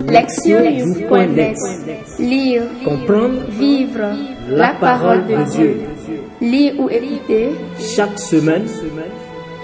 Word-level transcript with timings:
Lectionnews.net 0.00 1.56
Lire, 2.18 2.62
Comprendre, 2.84 3.42
vivre 3.48 4.00
la 4.48 4.74
parole 4.74 5.24
de 5.26 5.36
Dieu. 5.50 5.80
Lire 6.40 6.74
ou 6.78 6.88
écouter 6.90 7.50
chaque 7.78 8.18
semaine, 8.18 8.66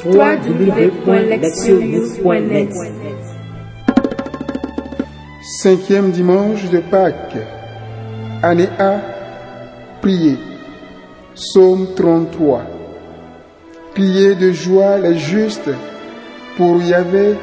www.lectionnews.net 0.04 2.71
Cinquième 5.43 6.11
dimanche 6.11 6.69
de 6.71 6.78
Pâques. 6.78 7.37
Année 8.42 8.69
A. 8.78 8.97
Priez. 10.01 10.38
Psaume 11.35 11.88
33. 11.94 12.62
Priez 13.94 14.35
de 14.37 14.53
joie 14.53 14.97
les 14.99 15.19
justes. 15.19 15.71
Pour 16.56 16.83
Yahvé, 16.83 17.37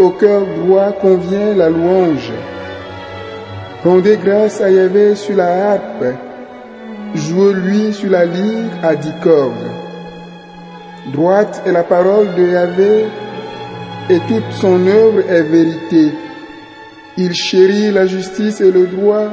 au 0.00 0.10
cœur 0.10 0.42
droit 0.64 0.92
convient 0.92 1.54
la 1.54 1.68
louange. 1.68 2.32
Rendez 3.84 4.16
grâce 4.16 4.60
à 4.60 4.70
Yahvé 4.70 5.14
sur 5.14 5.36
la 5.36 5.72
harpe. 5.72 6.04
Jouez-lui 7.14 7.92
sur 7.92 8.10
la 8.10 8.24
lyre 8.24 8.70
à 8.82 8.94
dix 8.94 9.12
cordes. 9.22 9.70
Droite 11.12 11.62
est 11.66 11.72
la 11.72 11.82
parole 11.82 12.34
de 12.34 12.46
Yahvé 12.46 13.06
et 14.08 14.18
toute 14.28 14.50
son 14.52 14.86
œuvre 14.86 15.20
est 15.28 15.42
vérité. 15.42 16.12
Il 17.16 17.34
chérit 17.34 17.90
la 17.90 18.06
justice 18.06 18.60
et 18.60 18.70
le 18.70 18.86
droit. 18.86 19.28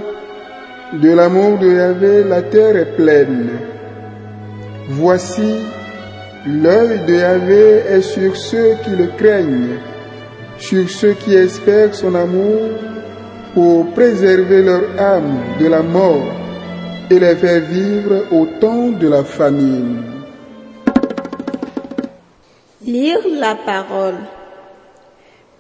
De 0.94 1.12
l'amour 1.14 1.58
de 1.60 1.68
Yahvé, 1.68 2.24
la 2.24 2.42
terre 2.42 2.76
est 2.76 2.96
pleine. 2.96 3.50
Voici, 4.90 5.56
l'œil 6.46 7.00
de 7.08 7.14
Yahvé 7.14 7.84
est 7.90 8.02
sur 8.02 8.36
ceux 8.36 8.76
qui 8.84 8.92
le 8.92 9.08
craignent, 9.18 9.78
sur 10.60 10.90
ceux 10.90 11.14
qui 11.14 11.34
espèrent 11.36 11.94
son 11.94 12.16
amour, 12.16 12.72
pour 13.54 13.92
préserver 13.94 14.62
leur 14.62 14.84
âme 15.00 15.40
de 15.60 15.68
la 15.68 15.82
mort 15.82 16.28
et 17.10 17.20
les 17.20 17.36
faire 17.36 17.62
vivre 17.62 18.26
au 18.32 18.46
temps 18.60 18.90
de 18.90 19.08
la 19.08 19.24
famine. 19.24 20.04
Lire 22.86 23.20
la 23.40 23.56
parole. 23.56 24.18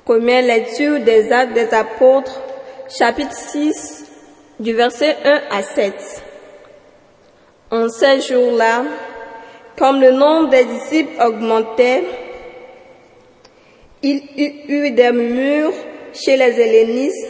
Première 0.05 0.43
lecture 0.43 0.99
des 1.01 1.31
Actes 1.31 1.53
des 1.53 1.73
Apôtres, 1.73 2.41
chapitre 2.97 3.33
6, 3.33 4.05
du 4.59 4.73
verset 4.73 5.17
1 5.25 5.57
à 5.57 5.63
7. 5.63 5.93
En 7.71 7.89
ces 7.89 8.21
jours-là, 8.21 8.83
comme 9.77 9.99
le 9.99 10.11
nombre 10.11 10.49
des 10.49 10.65
disciples 10.65 11.21
augmentait, 11.21 12.03
il 14.03 14.21
y 14.35 14.53
eut 14.67 14.91
des 14.91 15.11
murmures 15.11 15.73
chez 16.13 16.37
les 16.37 16.59
hellénistes 16.59 17.27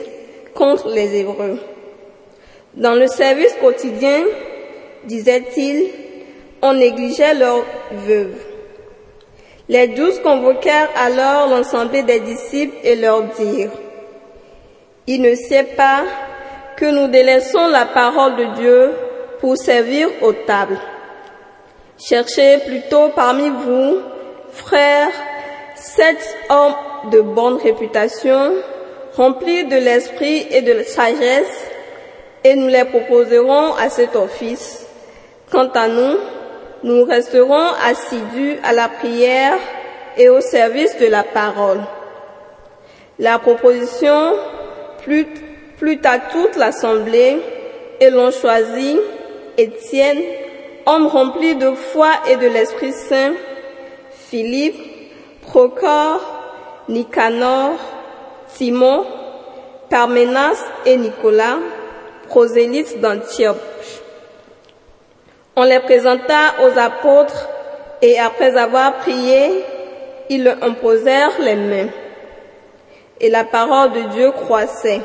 contre 0.54 0.90
les 0.90 1.16
Hébreux. 1.20 1.60
Dans 2.74 2.94
le 2.94 3.08
service 3.08 3.54
quotidien, 3.60 4.24
disait-il, 5.06 5.90
on 6.62 6.74
négligeait 6.74 7.34
leurs 7.34 7.66
veuves. 7.92 8.38
Les 9.70 9.88
douze 9.88 10.20
convoquèrent 10.20 10.90
alors 10.96 11.50
l'ensemble 11.50 12.06
des 12.06 12.20
disciples 12.20 12.78
et 12.84 12.96
leur 12.96 13.24
dirent, 13.24 13.72
Il 15.08 15.22
ne 15.22 15.36
sait 15.36 15.64
pas 15.76 16.04
que 16.78 16.86
nous 16.86 17.08
délaissons 17.08 17.68
la 17.68 17.86
parole 17.86 18.36
de 18.36 18.46
Dieu 18.56 18.92
pour 19.40 19.58
servir 19.58 20.10
aux 20.22 20.34
tables. 20.34 20.80
Cherchez 21.98 22.60
plutôt 22.66 23.10
parmi 23.10 23.50
vous, 23.50 23.98
frères, 24.52 25.12
sept 25.96 26.38
hommes 26.50 26.76
de 27.12 27.22
bonne 27.22 27.58
réputation, 27.58 28.54
remplis 29.16 29.66
de 29.66 29.78
l'esprit 29.78 30.48
et 30.52 30.62
de 30.62 30.74
la 30.74 30.84
sagesse, 30.84 31.66
et 32.44 32.56
nous 32.56 32.68
les 32.68 32.86
proposerons 32.86 33.74
à 33.76 33.90
cet 33.90 34.16
office. 34.16 34.86
Quant 35.52 35.70
à 35.74 35.88
nous, 35.88 36.18
nous 36.84 37.06
resterons 37.06 37.68
assidus 37.84 38.58
à 38.64 38.74
la 38.74 38.90
prière 38.90 39.58
et 40.18 40.30
au 40.30 40.42
service 40.42 40.98
de 40.98 41.08
la 41.08 41.24
parole. 41.24 41.82
La 43.20 43.40
proposition 43.40 44.34
plut, 45.04 45.28
plut 45.78 46.06
à 46.06 46.20
toute 46.20 46.56
l'assemblée 46.56 47.38
et 48.00 48.10
l'on 48.10 48.32
choisit 48.32 48.98
Étienne, 49.58 50.22
homme 50.86 51.08
rempli 51.08 51.56
de 51.56 51.72
foi 51.72 52.12
et 52.30 52.36
de 52.36 52.48
l'Esprit 52.48 52.94
Saint, 52.94 53.34
Philippe, 54.12 54.87
Procor, 55.48 56.20
Nicanor, 56.90 57.80
Simon, 58.48 59.06
Parménas 59.90 60.62
et 60.86 60.98
Nicolas, 60.98 61.58
prosélytes 62.28 63.00
d'Antioche. 63.00 63.56
On 65.56 65.64
les 65.64 65.80
présenta 65.80 66.54
aux 66.62 66.78
apôtres 66.78 67.48
et 68.02 68.20
après 68.20 68.58
avoir 68.58 68.98
prié, 68.98 69.64
ils 70.30 70.44
leur 70.44 70.62
imposèrent 70.62 71.40
les 71.40 71.56
mains. 71.56 71.90
Et 73.22 73.30
la 73.30 73.46
parole 73.46 73.94
de 73.94 74.02
Dieu 74.10 74.32
croissait. 74.32 75.02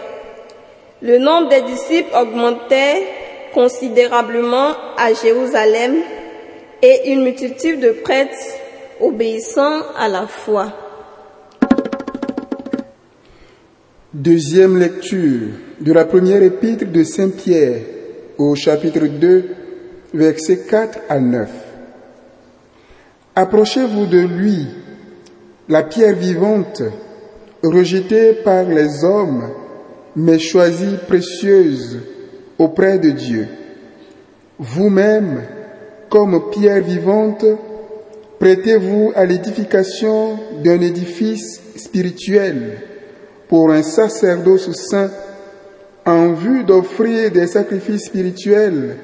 Le 1.01 1.19
nombre 1.19 1.51
des 1.51 1.63
disciples 1.63 2.15
augmentait 2.17 3.07
considérablement 3.55 4.73
à 4.99 5.15
Jérusalem 5.15 6.03
et 6.83 7.13
une 7.13 7.23
multitude 7.23 7.79
de 7.79 7.93
prêtres 7.93 8.37
obéissant 9.03 9.83
à 9.97 10.09
la 10.09 10.27
foi. 10.29 10.73
Deuxième 14.15 14.79
lecture 14.79 15.49
de 15.81 15.93
la 15.93 16.05
première 16.05 16.43
épître 16.43 16.87
de 16.87 17.03
Saint 17.03 17.31
Pierre 17.31 17.81
au 18.39 18.55
chapitre 18.55 19.07
2 19.07 19.45
versets 20.15 20.67
4 20.69 20.99
à 21.09 21.19
9. 21.19 21.51
Approchez-vous 23.35 24.07
de 24.07 24.21
lui, 24.21 24.67
la 25.69 25.83
pierre 25.83 26.15
vivante, 26.15 26.83
rejetée 27.65 28.35
par 28.35 28.65
les 28.65 29.05
hommes, 29.05 29.49
mais 30.15 30.39
choisie 30.39 30.99
précieuse 31.09 31.99
auprès 32.59 32.99
de 32.99 33.11
Dieu. 33.11 33.49
Vous-même, 34.59 35.43
comme 36.09 36.51
pierre 36.51 36.83
vivante, 36.83 37.45
prêtez-vous 38.43 39.13
à 39.15 39.25
l'édification 39.25 40.37
d'un 40.65 40.81
édifice 40.81 41.63
spirituel 41.77 42.79
pour 43.47 43.71
un 43.71 43.85
sacerdoce 43.85 44.69
saint 44.73 45.13
en 46.05 46.33
vue 46.33 46.65
d'offrir 46.65 47.31
des 47.31 47.47
sacrifices 47.47 48.07
spirituels 48.07 48.97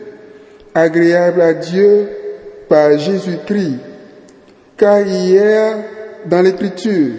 agréable 0.74 1.40
à 1.40 1.54
Dieu 1.54 2.08
par 2.68 2.98
Jésus-Christ. 2.98 3.78
Car 4.76 5.06
hier, 5.06 5.84
dans 6.26 6.42
l'Écriture, 6.42 7.12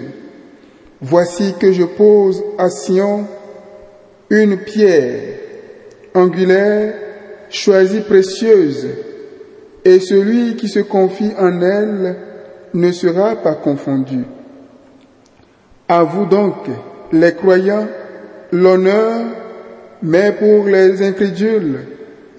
voici 0.99 1.53
que 1.57 1.71
je 1.71 1.85
pose 1.85 2.43
à 2.57 2.69
Sion 2.69 3.27
une 4.29 4.57
pierre 4.57 5.21
angulaire, 6.13 6.95
choisie 7.49 8.01
précieuse, 8.01 8.87
et 9.85 9.99
celui 9.99 10.55
qui 10.55 10.67
se 10.67 10.79
confie 10.79 11.31
en 11.37 11.61
elle 11.61 12.15
ne 12.73 12.91
sera 12.91 13.35
pas 13.35 13.55
confondu. 13.55 14.23
À 15.87 16.03
vous 16.03 16.25
donc, 16.25 16.67
les 17.11 17.33
croyants, 17.33 17.87
l'honneur, 18.51 19.25
mais 20.03 20.31
pour 20.33 20.65
les 20.65 21.01
incrédules, 21.01 21.79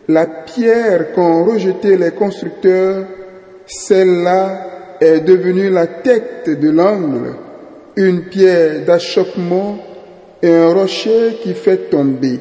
la 0.08 0.26
pierre 0.26 1.12
qu'ont 1.12 1.44
rejetée 1.44 1.96
les 1.96 2.12
constructeurs, 2.12 3.04
celle-là 3.66 4.96
est 5.00 5.20
devenue 5.20 5.70
la 5.70 5.86
tête 5.86 6.60
de 6.60 6.70
l'angle, 6.70 7.34
une 7.96 8.22
pierre 8.22 8.84
d'achoppement 8.84 9.78
et 10.42 10.54
un 10.54 10.72
rocher 10.72 11.38
qui 11.42 11.54
fait 11.54 11.90
tomber. 11.90 12.40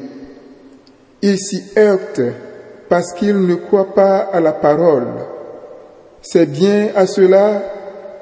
Ils 1.22 1.38
s'y 1.38 1.62
heurtent 1.76 2.22
parce 2.90 3.12
qu'ils 3.12 3.46
ne 3.46 3.54
croient 3.54 3.94
pas 3.94 4.18
à 4.18 4.40
la 4.40 4.52
parole. 4.52 5.06
C'est 6.20 6.50
bien 6.50 6.88
à 6.96 7.06
cela 7.06 7.62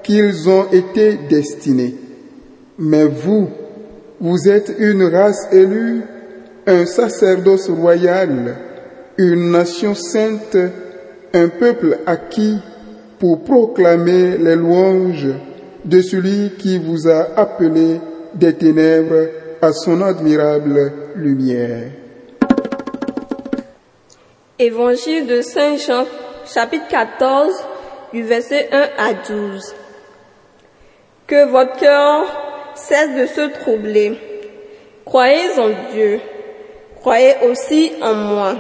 qu'ils 0.05 0.49
ont 0.49 0.67
été 0.71 1.19
destinés. 1.29 1.97
Mais 2.79 3.07
vous, 3.07 3.49
vous 4.21 4.49
êtes 4.49 4.73
une 4.79 5.05
race 5.05 5.49
élue, 5.51 6.03
un 6.67 6.85
sacerdoce 6.85 7.71
royal, 7.71 8.57
une 9.17 9.51
nation 9.51 9.95
sainte, 9.95 10.57
un 11.33 11.49
peuple 11.49 11.99
acquis 12.07 12.59
pour 13.19 13.43
proclamer 13.45 14.37
les 14.37 14.55
louanges 14.55 15.29
de 15.85 16.03
celui 16.03 16.51
qui 16.59 16.79
vous 16.79 17.09
a 17.09 17.27
appelé 17.37 18.01
des 18.35 18.53
ténèbres 18.53 19.29
à 19.63 19.73
son 19.73 20.03
admirable 20.03 20.93
lumière. 21.17 21.98
Évangile 24.61 25.29
de 25.29 25.41
Saint 25.41 25.77
Jean, 25.77 26.05
chapitre 26.53 26.89
14, 26.89 27.65
du 28.13 28.25
verset 28.25 28.69
1 28.73 28.89
à 28.99 29.13
12. 29.15 29.75
Que 31.29 31.47
votre 31.47 31.79
cœur 31.79 32.25
cesse 32.75 33.15
de 33.15 33.27
se 33.27 33.53
troubler. 33.61 34.19
Croyez 35.05 35.61
en 35.61 35.69
Dieu, 35.93 36.21
croyez 36.97 37.35
aussi 37.49 37.93
en 38.03 38.15
moi. 38.15 38.57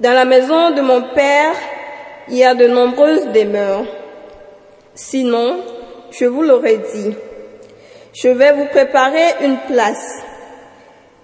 Dans 0.00 0.12
la 0.12 0.24
maison 0.24 0.72
de 0.72 0.80
mon 0.80 1.02
Père, 1.14 1.54
il 2.26 2.38
y 2.38 2.42
a 2.42 2.56
de 2.56 2.66
nombreuses 2.66 3.28
demeures. 3.28 3.84
Sinon, 4.96 5.60
je 6.10 6.24
vous 6.24 6.42
l'aurais 6.42 6.78
dit, 6.78 7.14
je 8.12 8.28
vais 8.28 8.50
vous 8.50 8.66
préparer 8.66 9.36
une 9.40 9.58
place. 9.68 10.20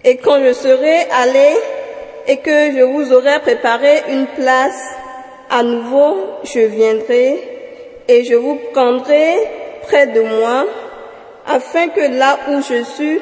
Et 0.04 0.18
quand 0.18 0.40
je 0.40 0.52
serai 0.52 1.08
allé 1.10 1.56
et 2.26 2.38
que 2.38 2.72
je 2.72 2.82
vous 2.82 3.12
aurai 3.12 3.40
préparé 3.40 4.02
une 4.10 4.26
place, 4.26 4.80
à 5.48 5.62
nouveau 5.62 6.16
je 6.44 6.60
viendrai 6.60 7.38
et 8.08 8.24
je 8.24 8.34
vous 8.34 8.58
prendrai 8.72 9.34
près 9.82 10.06
de 10.08 10.20
moi, 10.20 10.66
afin 11.46 11.88
que 11.88 12.00
là 12.00 12.38
où 12.48 12.60
je 12.62 12.82
suis, 12.82 13.20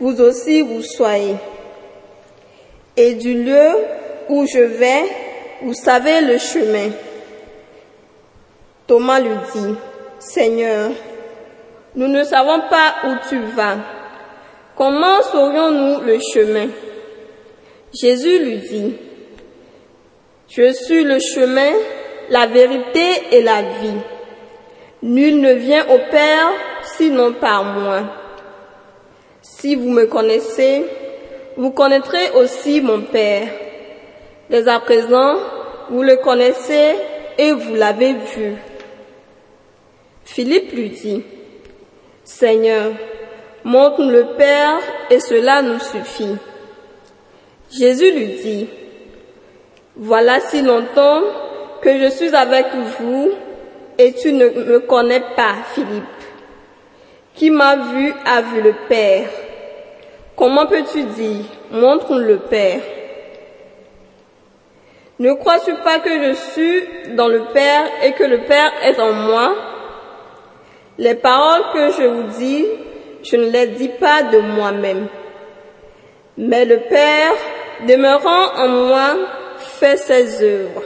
vous 0.00 0.20
aussi 0.20 0.62
vous 0.62 0.82
soyez. 0.82 1.36
Et 2.96 3.14
du 3.14 3.42
lieu 3.42 3.70
où 4.28 4.46
je 4.46 4.60
vais, 4.60 5.04
vous 5.62 5.74
savez 5.74 6.20
le 6.20 6.38
chemin. 6.38 6.90
Thomas 8.86 9.20
lui 9.20 9.36
dit, 9.54 9.74
Seigneur, 10.18 10.90
nous 11.96 12.08
ne 12.08 12.24
savons 12.24 12.60
pas 12.68 12.94
où 13.08 13.28
tu 13.28 13.38
vas. 13.56 13.76
Comment 14.76 15.22
saurions-nous 15.22 16.00
le 16.00 16.18
chemin? 16.32 16.68
Jésus 17.94 18.38
lui 18.40 18.56
dit, 18.56 18.94
Je 20.48 20.72
suis 20.72 21.04
le 21.04 21.18
chemin, 21.20 21.70
la 22.28 22.46
vérité 22.46 23.06
et 23.30 23.42
la 23.42 23.62
vie. 23.62 24.00
Nul 25.02 25.40
ne 25.40 25.52
vient 25.52 25.84
au 25.86 25.98
Père 26.10 26.52
sinon 26.96 27.34
par 27.34 27.64
moi. 27.64 28.02
Si 29.42 29.76
vous 29.76 29.90
me 29.90 30.06
connaissez, 30.06 30.84
vous 31.56 31.70
connaîtrez 31.70 32.30
aussi 32.34 32.80
mon 32.80 33.02
Père. 33.02 33.48
Dès 34.50 34.66
à 34.66 34.80
présent, 34.80 35.36
vous 35.90 36.02
le 36.02 36.16
connaissez 36.16 36.96
et 37.38 37.52
vous 37.52 37.74
l'avez 37.74 38.14
vu. 38.14 38.54
Philippe 40.24 40.72
lui 40.72 40.90
dit, 40.90 41.22
Seigneur, 42.24 42.92
montre 43.62 44.02
le 44.02 44.34
Père 44.36 44.80
et 45.10 45.20
cela 45.20 45.62
nous 45.62 45.78
suffit. 45.78 46.36
Jésus 47.76 48.12
lui 48.12 48.26
dit, 48.26 48.68
Voilà 49.96 50.38
si 50.38 50.62
longtemps 50.62 51.22
que 51.82 51.98
je 51.98 52.08
suis 52.08 52.32
avec 52.34 52.66
vous 53.00 53.32
et 53.98 54.12
tu 54.12 54.32
ne 54.32 54.48
me 54.48 54.78
connais 54.80 55.22
pas, 55.34 55.54
Philippe. 55.74 56.04
Qui 57.34 57.50
m'a 57.50 57.74
vu 57.76 58.14
a 58.24 58.42
vu 58.42 58.62
le 58.62 58.74
Père. 58.88 59.28
Comment 60.36 60.66
peux-tu 60.66 61.02
dire, 61.02 61.44
montre 61.72 62.14
le 62.16 62.38
Père? 62.38 62.80
Ne 65.18 65.32
crois-tu 65.34 65.74
pas 65.74 65.98
que 65.98 66.28
je 66.28 66.32
suis 66.32 67.14
dans 67.16 67.28
le 67.28 67.42
Père 67.52 67.86
et 68.04 68.12
que 68.12 68.24
le 68.24 68.38
Père 68.42 68.72
est 68.84 69.00
en 69.00 69.12
moi? 69.12 69.52
Les 70.98 71.16
paroles 71.16 71.64
que 71.72 71.90
je 71.90 72.06
vous 72.06 72.38
dis, 72.38 72.66
je 73.24 73.36
ne 73.36 73.50
les 73.50 73.66
dis 73.68 73.88
pas 73.88 74.22
de 74.22 74.38
moi-même. 74.38 75.08
Mais 76.36 76.64
le 76.64 76.78
Père, 76.78 77.34
demeurant 77.86 78.54
en 78.56 78.68
moi, 78.68 79.16
fait 79.58 79.96
ses 79.96 80.42
œuvres. 80.42 80.82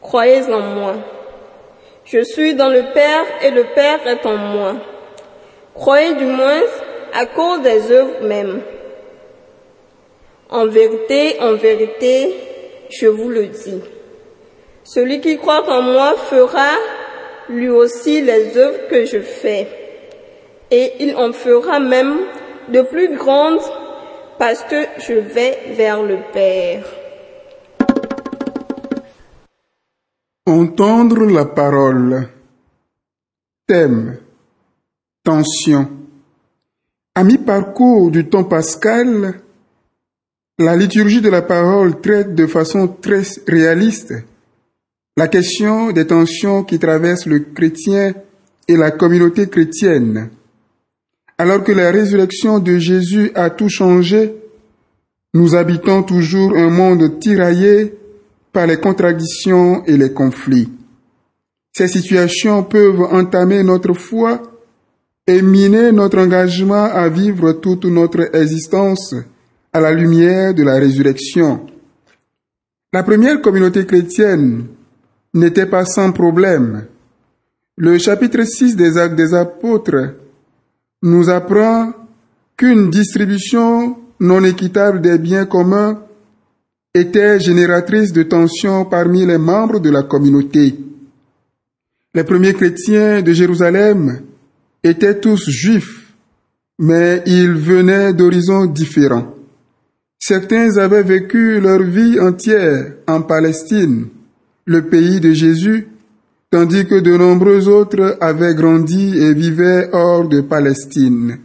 Croyez 0.00 0.44
en 0.52 0.60
moi. 0.60 0.94
Je 2.04 2.22
suis 2.22 2.54
dans 2.54 2.68
le 2.68 2.92
Père 2.94 3.24
et 3.42 3.50
le 3.50 3.64
Père 3.74 4.06
est 4.06 4.24
en 4.24 4.36
moi. 4.36 4.74
Croyez 5.74 6.14
du 6.14 6.24
moins 6.24 6.62
à 7.12 7.26
cause 7.26 7.62
des 7.62 7.92
œuvres 7.92 8.22
mêmes. 8.22 8.62
En 10.50 10.66
vérité, 10.66 11.36
en 11.40 11.54
vérité, 11.54 12.34
je 12.90 13.06
vous 13.06 13.28
le 13.28 13.46
dis. 13.46 13.82
Celui 14.84 15.20
qui 15.20 15.36
croit 15.36 15.68
en 15.68 15.82
moi 15.82 16.14
fera 16.14 16.72
lui 17.48 17.68
aussi 17.68 18.22
les 18.22 18.56
œuvres 18.56 18.88
que 18.88 19.04
je 19.04 19.20
fais. 19.20 19.66
Et 20.70 20.92
il 21.00 21.16
en 21.16 21.32
fera 21.32 21.80
même 21.80 22.20
de 22.68 22.82
plus 22.82 23.14
grandes 23.16 23.60
parce 24.38 24.62
que 24.64 24.86
je 24.98 25.14
vais 25.14 25.74
vers 25.76 26.02
le 26.02 26.18
Père. 26.32 26.84
Entendre 30.46 31.24
la 31.26 31.44
parole. 31.44 32.28
Thème. 33.66 34.18
Tension. 35.24 35.90
À 37.14 37.24
mi-parcours 37.24 38.10
du 38.10 38.28
temps 38.28 38.44
pascal, 38.44 39.40
la 40.58 40.76
liturgie 40.76 41.20
de 41.20 41.28
la 41.28 41.42
parole 41.42 42.00
traite 42.00 42.34
de 42.34 42.46
façon 42.46 42.88
très 42.88 43.22
réaliste 43.46 44.14
la 45.18 45.26
question 45.26 45.90
des 45.90 46.06
tensions 46.06 46.62
qui 46.62 46.78
traversent 46.78 47.26
le 47.26 47.40
chrétien 47.40 48.14
et 48.68 48.76
la 48.76 48.92
communauté 48.92 49.48
chrétienne. 49.48 50.30
Alors 51.38 51.62
que 51.62 51.70
la 51.70 51.92
résurrection 51.92 52.58
de 52.58 52.78
Jésus 52.78 53.30
a 53.36 53.50
tout 53.50 53.68
changé, 53.68 54.34
nous 55.34 55.54
habitons 55.54 56.02
toujours 56.02 56.56
un 56.56 56.68
monde 56.68 57.20
tiraillé 57.20 57.94
par 58.52 58.66
les 58.66 58.78
contradictions 58.78 59.84
et 59.84 59.96
les 59.96 60.12
conflits. 60.12 60.68
Ces 61.72 61.86
situations 61.86 62.64
peuvent 62.64 63.02
entamer 63.02 63.62
notre 63.62 63.92
foi 63.92 64.42
et 65.28 65.40
miner 65.40 65.92
notre 65.92 66.18
engagement 66.18 66.86
à 66.86 67.08
vivre 67.08 67.52
toute 67.52 67.84
notre 67.84 68.34
existence 68.34 69.14
à 69.72 69.78
la 69.78 69.92
lumière 69.92 70.54
de 70.54 70.64
la 70.64 70.78
résurrection. 70.78 71.66
La 72.92 73.04
première 73.04 73.40
communauté 73.40 73.86
chrétienne 73.86 74.64
n'était 75.34 75.66
pas 75.66 75.84
sans 75.84 76.10
problème. 76.10 76.86
Le 77.76 77.96
chapitre 77.98 78.42
6 78.42 78.74
des 78.74 78.96
actes 78.96 79.14
des 79.14 79.34
apôtres 79.34 80.14
nous 81.02 81.30
apprend 81.30 81.92
qu'une 82.56 82.90
distribution 82.90 83.96
non 84.20 84.42
équitable 84.44 85.00
des 85.00 85.18
biens 85.18 85.46
communs 85.46 86.00
était 86.94 87.38
génératrice 87.38 88.12
de 88.12 88.24
tensions 88.24 88.84
parmi 88.84 89.24
les 89.24 89.38
membres 89.38 89.78
de 89.78 89.90
la 89.90 90.02
communauté. 90.02 90.74
Les 92.14 92.24
premiers 92.24 92.54
chrétiens 92.54 93.22
de 93.22 93.32
Jérusalem 93.32 94.22
étaient 94.82 95.20
tous 95.20 95.48
juifs, 95.48 96.12
mais 96.78 97.22
ils 97.26 97.52
venaient 97.52 98.12
d'horizons 98.12 98.66
différents. 98.66 99.34
Certains 100.18 100.76
avaient 100.78 101.02
vécu 101.02 101.60
leur 101.60 101.82
vie 101.82 102.18
entière 102.18 102.94
en 103.06 103.22
Palestine, 103.22 104.08
le 104.64 104.82
pays 104.82 105.20
de 105.20 105.32
Jésus, 105.32 105.88
tandis 106.50 106.86
que 106.86 107.00
de 107.00 107.16
nombreux 107.16 107.68
autres 107.68 108.16
avaient 108.20 108.54
grandi 108.54 109.18
et 109.18 109.34
vivaient 109.34 109.90
hors 109.92 110.26
de 110.28 110.40
Palestine. 110.40 111.38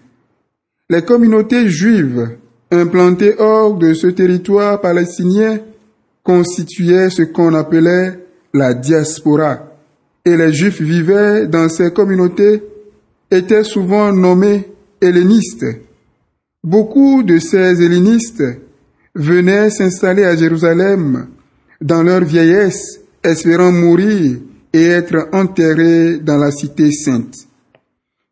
Les 0.89 1.01
communautés 1.01 1.67
juives 1.67 2.37
implantées 2.71 3.35
hors 3.37 3.75
de 3.75 3.93
ce 3.93 4.07
territoire 4.07 4.79
palestinien 4.81 5.59
constituaient 6.23 7.09
ce 7.09 7.23
qu'on 7.23 7.53
appelait 7.53 8.19
la 8.53 8.73
diaspora, 8.73 9.71
et 10.25 10.37
les 10.37 10.53
juifs 10.53 10.81
vivaient 10.81 11.47
dans 11.47 11.67
ces 11.69 11.91
communautés 11.91 12.63
étaient 13.29 13.63
souvent 13.63 14.13
nommés 14.13 14.69
hellénistes. 15.01 15.65
Beaucoup 16.63 17.23
de 17.23 17.39
ces 17.39 17.83
hellénistes 17.83 18.43
venaient 19.15 19.69
s'installer 19.69 20.23
à 20.23 20.35
Jérusalem 20.35 21.27
dans 21.81 22.03
leur 22.03 22.23
vieillesse, 22.23 23.01
espérant 23.23 23.71
mourir 23.71 24.37
et 24.73 24.85
être 24.85 25.29
enterrés 25.31 26.17
dans 26.17 26.37
la 26.37 26.51
cité 26.51 26.91
sainte. 26.91 27.47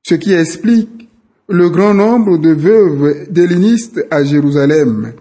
Ce 0.04 0.16
qui 0.16 0.34
explique 0.34 1.10
le 1.48 1.70
grand 1.70 1.94
nombre 1.94 2.38
de 2.38 2.52
veuves 2.52 3.28
d'hellénistes 3.30 4.06
à 4.10 4.24
Jérusalem. 4.24 5.14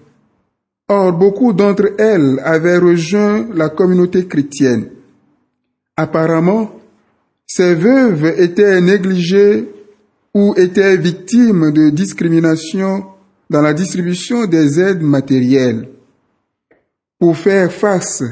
Or, 0.88 1.12
beaucoup 1.12 1.52
d'entre 1.52 1.92
elles 1.98 2.40
avaient 2.42 2.78
rejoint 2.78 3.46
la 3.54 3.68
communauté 3.68 4.26
chrétienne. 4.26 4.86
Apparemment, 5.96 6.72
ces 7.46 7.74
veuves 7.74 8.34
étaient 8.38 8.80
négligées 8.80 9.68
ou 10.34 10.54
étaient 10.56 10.96
victimes 10.96 11.72
de 11.72 11.90
discrimination 11.90 13.04
dans 13.50 13.60
la 13.60 13.74
distribution 13.74 14.46
des 14.46 14.80
aides 14.80 15.02
matérielles. 15.02 15.88
Pour 17.18 17.36
faire 17.36 17.70
face 17.72 18.22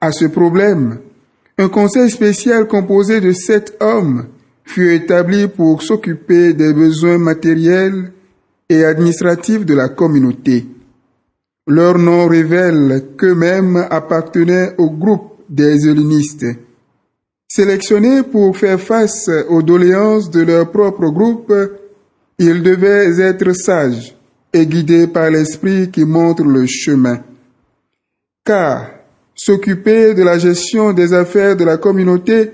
à 0.00 0.12
ce 0.12 0.26
problème, 0.26 0.98
un 1.58 1.68
conseil 1.68 2.08
spécial 2.08 2.68
composé 2.68 3.20
de 3.20 3.32
sept 3.32 3.76
hommes 3.80 4.28
fut 4.64 4.92
établi 4.92 5.48
pour 5.48 5.82
s'occuper 5.82 6.52
des 6.52 6.72
besoins 6.72 7.18
matériels 7.18 8.12
et 8.68 8.84
administratifs 8.84 9.66
de 9.66 9.74
la 9.74 9.88
communauté. 9.88 10.66
Leur 11.66 11.98
nom 11.98 12.28
révèle 12.28 13.06
qu'eux-mêmes 13.16 13.86
appartenaient 13.90 14.74
au 14.78 14.90
groupe 14.90 15.32
des 15.48 15.88
hellénistes. 15.88 16.46
Sélectionnés 17.48 18.22
pour 18.22 18.56
faire 18.56 18.80
face 18.80 19.28
aux 19.48 19.62
doléances 19.62 20.30
de 20.30 20.42
leur 20.42 20.70
propre 20.70 21.08
groupe, 21.08 21.52
ils 22.38 22.62
devaient 22.62 23.20
être 23.20 23.52
sages, 23.52 24.16
et 24.52 24.66
guidés 24.66 25.08
par 25.08 25.30
l'Esprit 25.30 25.90
qui 25.90 26.04
montre 26.04 26.44
le 26.44 26.66
chemin. 26.66 27.22
Car 28.44 28.97
s'occuper 29.38 30.14
de 30.14 30.22
la 30.22 30.36
gestion 30.36 30.92
des 30.92 31.14
affaires 31.14 31.56
de 31.56 31.64
la 31.64 31.76
communauté 31.76 32.50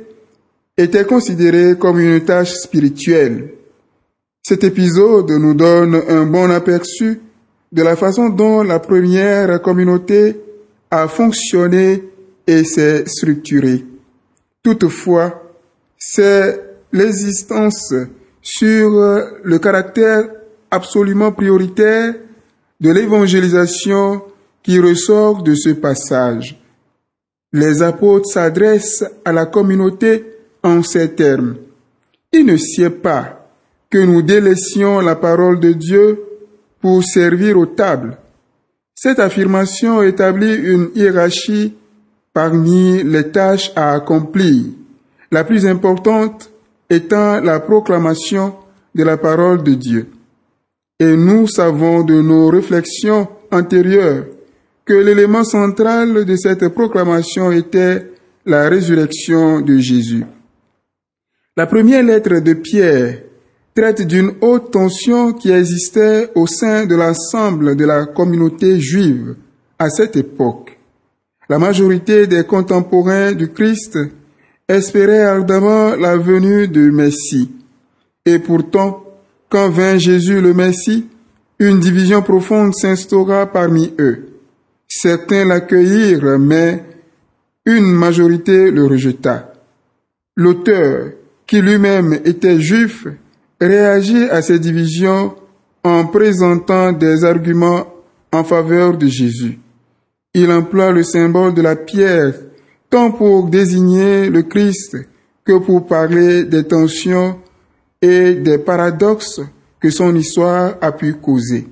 était 0.76 1.06
considéré 1.06 1.76
comme 1.78 1.98
une 1.98 2.20
tâche 2.24 2.52
spirituelle. 2.52 3.54
Cet 4.42 4.64
épisode 4.64 5.30
nous 5.30 5.54
donne 5.54 6.02
un 6.08 6.26
bon 6.26 6.50
aperçu 6.50 7.20
de 7.72 7.82
la 7.82 7.96
façon 7.96 8.28
dont 8.28 8.62
la 8.62 8.78
première 8.78 9.62
communauté 9.62 10.36
a 10.90 11.08
fonctionné 11.08 12.04
et 12.46 12.64
s'est 12.64 13.04
structurée. 13.06 13.84
Toutefois, 14.62 15.42
c'est 15.96 16.60
l'existence 16.92 17.94
sur 18.42 18.90
le 19.42 19.58
caractère 19.58 20.28
absolument 20.70 21.32
prioritaire 21.32 22.14
de 22.78 22.90
l'évangélisation 22.90 24.22
qui 24.62 24.78
ressort 24.78 25.42
de 25.42 25.54
ce 25.54 25.70
passage. 25.70 26.60
Les 27.54 27.82
apôtres 27.82 28.26
s'adressent 28.26 29.04
à 29.24 29.32
la 29.32 29.46
communauté 29.46 30.24
en 30.64 30.82
ces 30.82 31.12
termes. 31.14 31.54
Il 32.32 32.46
ne 32.46 32.56
sied 32.56 32.90
pas 32.90 33.48
que 33.88 33.98
nous 33.98 34.22
délaissions 34.22 34.98
la 34.98 35.14
parole 35.14 35.60
de 35.60 35.70
Dieu 35.72 36.20
pour 36.80 37.04
servir 37.04 37.56
aux 37.56 37.66
tables. 37.66 38.18
Cette 38.96 39.20
affirmation 39.20 40.02
établit 40.02 40.52
une 40.52 40.90
hiérarchie 40.96 41.74
parmi 42.32 43.04
les 43.04 43.30
tâches 43.30 43.70
à 43.76 43.92
accomplir, 43.92 44.64
la 45.30 45.44
plus 45.44 45.64
importante 45.64 46.50
étant 46.90 47.40
la 47.40 47.60
proclamation 47.60 48.56
de 48.96 49.04
la 49.04 49.16
parole 49.16 49.62
de 49.62 49.74
Dieu. 49.74 50.08
Et 50.98 51.16
nous 51.16 51.46
savons 51.46 52.02
de 52.02 52.20
nos 52.20 52.48
réflexions 52.48 53.28
antérieures 53.52 54.24
que 54.84 54.94
l'élément 54.94 55.44
central 55.44 56.24
de 56.24 56.36
cette 56.36 56.68
proclamation 56.68 57.50
était 57.52 58.10
la 58.44 58.68
résurrection 58.68 59.60
de 59.60 59.78
Jésus. 59.78 60.24
La 61.56 61.66
première 61.66 62.02
lettre 62.02 62.40
de 62.40 62.52
Pierre 62.52 63.22
traite 63.74 64.06
d'une 64.06 64.32
haute 64.40 64.72
tension 64.72 65.32
qui 65.32 65.50
existait 65.50 66.30
au 66.34 66.46
sein 66.46 66.86
de 66.86 66.94
l'ensemble 66.94 67.76
de 67.76 67.84
la 67.84 68.06
communauté 68.06 68.78
juive 68.78 69.36
à 69.78 69.88
cette 69.88 70.16
époque. 70.16 70.78
La 71.48 71.58
majorité 71.58 72.26
des 72.26 72.44
contemporains 72.44 73.32
du 73.32 73.48
Christ 73.48 73.98
espéraient 74.68 75.24
ardemment 75.24 75.94
la 75.96 76.16
venue 76.16 76.68
du 76.68 76.90
Messie. 76.90 77.50
Et 78.24 78.38
pourtant, 78.38 79.04
quand 79.48 79.68
vint 79.68 79.98
Jésus 79.98 80.40
le 80.40 80.54
Messie, 80.54 81.06
une 81.58 81.80
division 81.80 82.22
profonde 82.22 82.74
s'instaura 82.74 83.46
parmi 83.46 83.92
eux. 83.98 84.33
Certains 84.96 85.44
l'accueillirent, 85.44 86.38
mais 86.38 86.84
une 87.66 87.90
majorité 87.90 88.70
le 88.70 88.86
rejeta. 88.86 89.52
L'auteur, 90.36 91.10
qui 91.48 91.60
lui-même 91.60 92.20
était 92.24 92.60
juif, 92.60 93.08
réagit 93.60 94.28
à 94.30 94.40
ces 94.40 94.60
divisions 94.60 95.34
en 95.82 96.06
présentant 96.06 96.92
des 96.92 97.24
arguments 97.24 97.86
en 98.32 98.44
faveur 98.44 98.96
de 98.96 99.08
Jésus. 99.08 99.58
Il 100.32 100.50
emploie 100.52 100.92
le 100.92 101.02
symbole 101.02 101.54
de 101.54 101.62
la 101.62 101.74
pierre 101.74 102.34
tant 102.88 103.10
pour 103.10 103.48
désigner 103.48 104.30
le 104.30 104.42
Christ 104.42 104.96
que 105.44 105.58
pour 105.58 105.86
parler 105.88 106.44
des 106.44 106.64
tensions 106.64 107.40
et 108.00 108.34
des 108.34 108.58
paradoxes 108.58 109.40
que 109.80 109.90
son 109.90 110.14
histoire 110.14 110.76
a 110.80 110.92
pu 110.92 111.14
causer. 111.14 111.66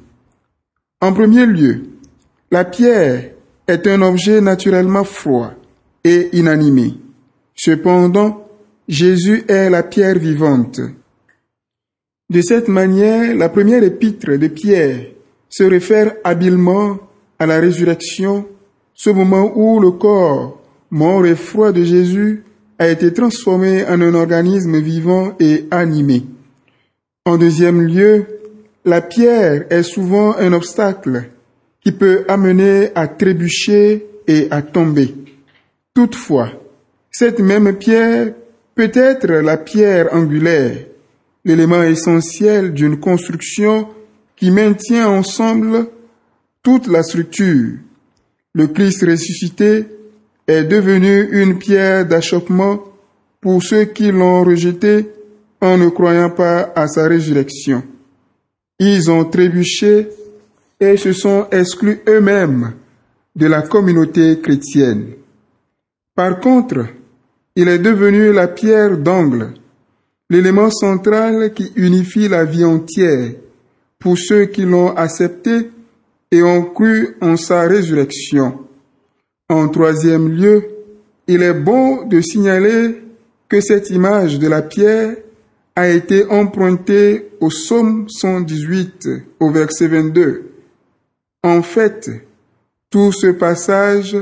En 1.00 1.12
premier 1.12 1.47
lieu, 1.47 1.91
la 2.52 2.66
pierre 2.66 3.30
est 3.66 3.87
un 3.87 4.02
objet 4.02 4.42
naturellement 4.42 5.04
froid 5.04 5.52
et 6.04 6.28
inanimé. 6.35 6.92
Cependant, 7.54 8.47
Jésus 8.87 9.42
est 9.49 9.71
la 9.71 9.82
pierre 9.82 10.18
vivante. 10.18 10.78
De 12.28 12.42
cette 12.42 12.68
manière, 12.68 13.35
la 13.35 13.49
première 13.49 13.82
épître 13.82 14.37
de 14.37 14.49
Pierre 14.49 15.06
se 15.49 15.64
réfère 15.64 16.12
habilement 16.25 16.99
à 17.38 17.47
la 17.47 17.59
résurrection, 17.59 18.47
ce 18.94 19.09
moment 19.09 19.52
où 19.54 19.80
le 19.80 19.92
corps 19.92 20.61
mort 20.90 21.25
et 21.25 21.37
froid 21.37 21.73
de 21.73 21.85
Jésus 21.85 22.44
a 22.78 22.88
été 22.88 23.14
transformé 23.14 23.87
en 23.87 23.99
un 24.02 24.14
organisme 24.14 24.78
vivant 24.78 25.35
et 25.40 25.64
animé. 25.71 26.25
En 27.25 27.38
deuxième 27.38 27.80
lieu, 27.80 28.26
la 28.85 29.00
pierre 29.00 29.64
est 29.71 29.85
souvent 29.85 30.37
un 30.37 30.52
obstacle 30.52 31.30
qui 31.85 31.93
peut 31.93 32.25
amener 32.29 32.91
à 32.95 33.09
trébucher 33.09 34.07
et 34.27 34.49
à 34.51 34.62
tomber. 34.62 35.15
Toutefois, 35.95 36.51
cette 37.11 37.41
même 37.41 37.77
pierre 37.77 38.33
peut 38.75 38.93
être 38.95 39.27
la 39.27 39.57
pierre 39.57 40.15
angulaire 40.15 40.87
l'élément 41.45 41.83
essentiel 41.83 42.73
d'une 42.73 43.01
construction 43.01 43.89
qui 44.37 44.51
maintient 44.51 45.09
ensemble 45.09 45.89
toute 46.62 46.87
la 46.87 47.03
structure. 47.03 47.79
Le 48.55 48.67
Christ 48.69 49.05
ressuscité 49.05 49.87
est 50.47 50.65
devenu 50.65 51.29
une 51.33 51.59
pierre 51.59 52.07
d'achoppement 52.07 52.85
pour 53.41 53.62
ceux 53.62 53.87
qui 53.87 54.12
l'ont 54.12 54.45
rejeté 54.45 55.09
en 55.61 55.79
ne 55.79 55.89
croyant 55.89 56.31
pas 56.31 56.73
à 56.75 56.87
sa 56.87 57.09
résurrection. 57.09 57.83
Ils 58.79 59.11
ont 59.11 59.25
trébuché 59.25 60.09
et 60.83 60.97
se 60.97 61.12
sont 61.12 61.47
exclus 61.53 62.01
eux-mêmes 62.09 62.73
de 63.37 63.47
la 63.47 63.62
communauté 63.62 64.41
chrétienne. 64.41 65.12
Par 66.17 66.41
contre, 66.41 66.87
il 67.55 67.69
est 67.69 67.79
devenu 67.79 68.33
la 68.33 68.49
pierre 68.49 68.99
d'angle 68.99 69.55
l'élément 70.29 70.71
central 70.71 71.53
qui 71.55 71.71
unifie 71.77 72.27
la 72.27 72.45
vie 72.45 72.65
entière 72.65 73.31
pour 74.01 74.19
ceux 74.19 74.47
qui 74.47 74.62
l'ont 74.62 74.93
accepté 74.97 75.71
et 76.33 76.43
ont 76.43 76.65
cru 76.65 77.17
en 77.21 77.37
sa 77.37 77.62
résurrection. 77.62 78.59
En 79.49 79.69
troisième 79.69 80.31
lieu, 80.31 80.65
il 81.29 81.45
est 81.45 81.55
bon 81.55 82.07
de 82.09 82.21
signaler 82.21 83.03
que 83.49 83.61
cette 83.61 83.91
image 83.91 84.41
de 84.41 84.49
la 84.49 84.62
pierre 84.62 85.15
a 85.77 85.89
été 85.89 86.25
empruntée 86.27 87.29
au 87.39 87.51
psaume 87.51 88.09
118 88.09 89.09
au 89.39 89.51
verset 89.51 89.87
22. 89.87 90.51
En 91.42 91.62
fait, 91.62 92.11
tout 92.90 93.11
ce 93.11 93.28
passage 93.28 94.16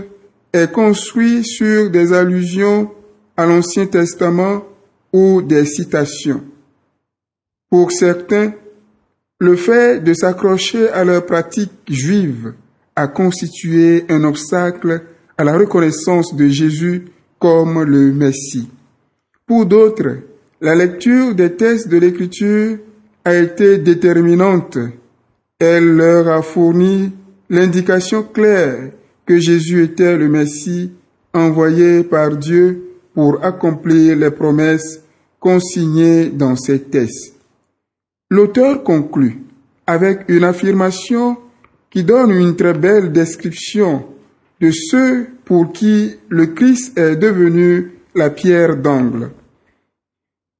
est 0.53 0.73
construit 0.73 1.45
sur 1.45 1.91
des 1.91 2.13
allusions 2.13 2.91
à 3.37 3.47
l'Ancien 3.47 3.87
Testament 3.87 4.65
ou 5.13 5.43
des 5.43 5.67
citations. 5.67 6.43
Pour 7.69 7.93
certains, 7.93 8.53
le 9.39 9.57
fait 9.57 10.03
de 10.03 10.15
s'accrocher 10.15 10.89
à 10.89 11.05
leur 11.05 11.25
pratique 11.27 11.73
juive 11.89 12.55
a 12.97 13.07
constitué 13.07 14.05
un 14.09 14.25
obstacle 14.25 15.03
à 15.39 15.45
la 15.45 15.57
reconnaissance 15.57 16.35
de 16.35 16.49
Jésus 16.49 17.07
comme 17.39 17.83
le 17.83 18.13
Messie. 18.13 18.69
Pour 19.47 19.67
d'autres, 19.67 20.19
la 20.61 20.75
lecture 20.75 21.35
des 21.35 21.57
textes 21.57 21.89
de 21.89 21.97
l'Écriture 21.97 22.79
a 23.25 23.35
été 23.35 23.79
déterminante. 23.79 24.79
Elle 25.61 25.95
leur 25.97 26.27
a 26.29 26.41
fourni 26.41 27.13
l'indication 27.51 28.23
claire 28.23 28.93
que 29.27 29.39
Jésus 29.39 29.85
était 29.85 30.17
le 30.17 30.29
Messie 30.29 30.91
envoyé 31.35 32.03
par 32.03 32.35
Dieu 32.37 32.83
pour 33.15 33.45
accomplir 33.45 34.17
les 34.17 34.31
promesses 34.31 35.03
consignées 35.39 36.31
dans 36.31 36.57
ces 36.57 36.81
textes. 36.81 37.35
L'auteur 38.31 38.83
conclut 38.83 39.43
avec 39.87 40.21
une 40.29 40.45
affirmation 40.45 41.37
qui 41.91 42.05
donne 42.05 42.31
une 42.31 42.57
très 42.57 42.75
belle 42.75 43.13
description 43.13 44.07
de 44.61 44.71
ceux 44.71 45.27
pour 45.45 45.73
qui 45.73 46.17
le 46.29 46.47
Christ 46.47 46.99
est 46.99 47.17
devenu 47.17 47.93
la 48.15 48.31
pierre 48.31 48.77
d'angle. 48.77 49.31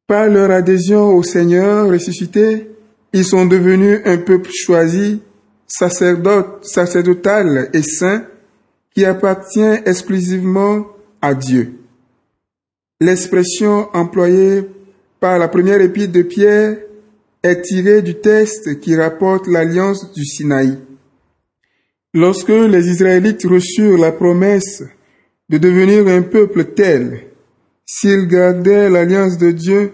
Par 0.07 0.29
leur 0.29 0.51
adhésion 0.51 1.15
au 1.15 1.23
Seigneur 1.23 1.89
ressuscité, 1.89 2.69
ils 3.13 3.25
sont 3.25 3.47
devenus 3.47 4.01
un 4.05 4.19
peuple 4.19 4.51
choisi, 4.53 5.21
sacerdote, 5.67 6.65
sacerdotal 6.65 7.71
et 7.73 7.83
saint, 7.83 8.27
qui 8.95 9.05
appartient 9.05 9.79
exclusivement 9.85 10.87
à 11.21 11.35
Dieu. 11.35 11.75
L'expression 13.01 13.89
employée 13.95 14.69
par 15.21 15.39
la 15.39 15.49
première 15.49 15.81
épître 15.81 16.13
de 16.13 16.23
Pierre 16.23 16.79
est 17.43 17.63
tirée 17.63 18.03
du 18.03 18.17
texte 18.17 18.81
qui 18.81 18.97
rapporte 18.97 19.47
l'alliance 19.47 20.13
du 20.13 20.25
Sinaï. 20.25 20.79
Lorsque 22.13 22.49
les 22.49 22.89
Israélites 22.89 23.45
reçurent 23.45 23.99
la 23.99 24.13
promesse 24.13 24.83
de 25.49 25.59
devenir 25.59 26.07
un 26.09 26.23
peuple 26.23 26.65
tel, 26.75 27.23
s'ils 27.87 28.27
gardaient 28.27 28.91
l'alliance 28.91 29.39
de 29.39 29.51
Dieu, 29.51 29.93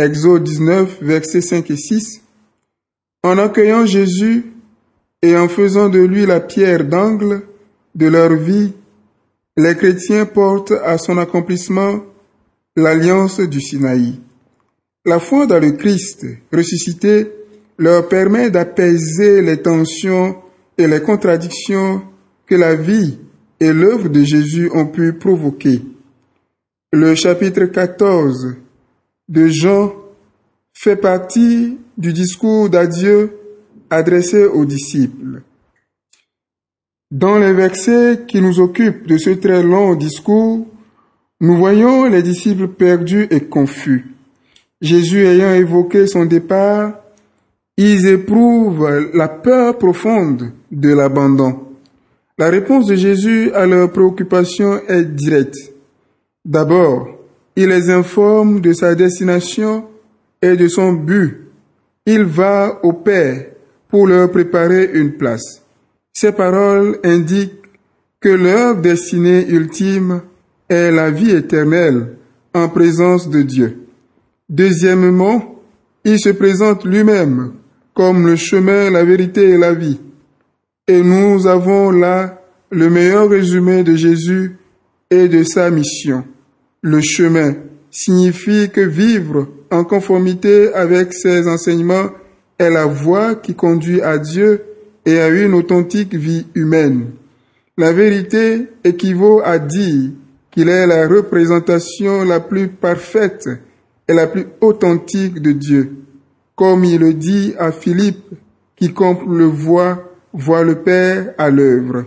Exode 0.00 0.44
19, 0.44 1.02
versets 1.02 1.42
5 1.42 1.70
et 1.70 1.76
6, 1.76 2.22
En 3.22 3.36
accueillant 3.36 3.84
Jésus 3.84 4.46
et 5.20 5.36
en 5.36 5.46
faisant 5.46 5.90
de 5.90 5.98
lui 5.98 6.24
la 6.24 6.40
pierre 6.40 6.86
d'angle 6.86 7.42
de 7.94 8.06
leur 8.06 8.34
vie, 8.34 8.72
les 9.58 9.76
chrétiens 9.76 10.24
portent 10.24 10.72
à 10.72 10.96
son 10.96 11.18
accomplissement 11.18 12.00
l'alliance 12.76 13.40
du 13.40 13.60
Sinaï. 13.60 14.14
La 15.04 15.18
foi 15.18 15.46
dans 15.46 15.60
le 15.60 15.72
Christ 15.72 16.26
ressuscité 16.50 17.30
leur 17.78 18.08
permet 18.08 18.48
d'apaiser 18.48 19.42
les 19.42 19.60
tensions 19.60 20.36
et 20.78 20.86
les 20.86 21.02
contradictions 21.02 22.02
que 22.46 22.54
la 22.54 22.74
vie 22.74 23.18
et 23.60 23.72
l'œuvre 23.72 24.08
de 24.08 24.22
Jésus 24.22 24.70
ont 24.72 24.86
pu 24.86 25.12
provoquer. 25.12 25.82
Le 26.90 27.14
chapitre 27.14 27.64
14 27.64 28.56
de 29.30 29.46
Jean 29.46 29.94
fait 30.74 30.96
partie 30.96 31.78
du 31.96 32.12
discours 32.12 32.68
d'adieu 32.68 33.38
adressé 33.88 34.44
aux 34.44 34.64
disciples. 34.64 35.42
Dans 37.10 37.38
les 37.38 37.52
versets 37.52 38.24
qui 38.26 38.40
nous 38.40 38.60
occupent 38.60 39.06
de 39.06 39.18
ce 39.18 39.30
très 39.30 39.62
long 39.62 39.94
discours, 39.94 40.66
nous 41.40 41.56
voyons 41.56 42.06
les 42.06 42.22
disciples 42.22 42.68
perdus 42.68 43.28
et 43.30 43.40
confus. 43.40 44.14
Jésus 44.80 45.24
ayant 45.24 45.54
évoqué 45.54 46.06
son 46.06 46.24
départ, 46.24 47.00
ils 47.76 48.06
éprouvent 48.06 49.10
la 49.14 49.28
peur 49.28 49.78
profonde 49.78 50.52
de 50.70 50.90
l'abandon. 50.90 51.68
La 52.36 52.48
réponse 52.48 52.86
de 52.86 52.96
Jésus 52.96 53.52
à 53.52 53.66
leurs 53.66 53.92
préoccupations 53.92 54.80
est 54.88 55.04
directe. 55.04 55.72
D'abord, 56.44 57.19
il 57.56 57.68
les 57.68 57.90
informe 57.90 58.60
de 58.60 58.72
sa 58.72 58.94
destination 58.94 59.86
et 60.42 60.56
de 60.56 60.68
son 60.68 60.92
but. 60.92 61.48
Il 62.06 62.24
va 62.24 62.80
au 62.82 62.92
Père 62.92 63.46
pour 63.88 64.06
leur 64.06 64.30
préparer 64.30 64.90
une 64.94 65.12
place. 65.12 65.62
Ces 66.12 66.32
paroles 66.32 66.98
indiquent 67.04 67.52
que 68.20 68.28
leur 68.28 68.76
destinée 68.76 69.46
ultime 69.48 70.22
est 70.68 70.90
la 70.90 71.10
vie 71.10 71.32
éternelle 71.32 72.16
en 72.54 72.68
présence 72.68 73.28
de 73.28 73.42
Dieu. 73.42 73.86
Deuxièmement, 74.48 75.60
il 76.04 76.18
se 76.18 76.30
présente 76.30 76.84
lui-même 76.84 77.52
comme 77.94 78.26
le 78.26 78.36
chemin, 78.36 78.90
la 78.90 79.04
vérité 79.04 79.50
et 79.50 79.58
la 79.58 79.74
vie. 79.74 80.00
Et 80.88 81.02
nous 81.02 81.46
avons 81.46 81.90
là 81.90 82.42
le 82.70 82.88
meilleur 82.88 83.28
résumé 83.28 83.82
de 83.82 83.94
Jésus 83.94 84.56
et 85.10 85.28
de 85.28 85.42
sa 85.42 85.70
mission. 85.70 86.24
Le 86.82 87.02
chemin 87.02 87.56
signifie 87.90 88.70
que 88.70 88.80
vivre 88.80 89.48
en 89.70 89.84
conformité 89.84 90.72
avec 90.72 91.12
ses 91.12 91.46
enseignements 91.46 92.10
est 92.58 92.70
la 92.70 92.86
voie 92.86 93.34
qui 93.34 93.54
conduit 93.54 94.00
à 94.00 94.16
Dieu 94.16 94.62
et 95.04 95.20
à 95.20 95.28
une 95.28 95.52
authentique 95.52 96.14
vie 96.14 96.46
humaine. 96.54 97.10
La 97.76 97.92
vérité 97.92 98.68
équivaut 98.82 99.42
à 99.44 99.58
dire 99.58 100.12
qu'il 100.50 100.70
est 100.70 100.86
la 100.86 101.06
représentation 101.06 102.24
la 102.24 102.40
plus 102.40 102.68
parfaite 102.68 103.48
et 104.08 104.14
la 104.14 104.26
plus 104.26 104.46
authentique 104.62 105.42
de 105.42 105.52
Dieu. 105.52 105.92
Comme 106.56 106.84
il 106.84 107.00
le 107.00 107.12
dit 107.12 107.52
à 107.58 107.72
Philippe, 107.72 108.24
quiconque 108.76 109.26
le 109.28 109.44
voit 109.44 110.06
voit 110.32 110.62
le 110.62 110.76
Père 110.76 111.34
à 111.36 111.50
l'œuvre. 111.50 112.06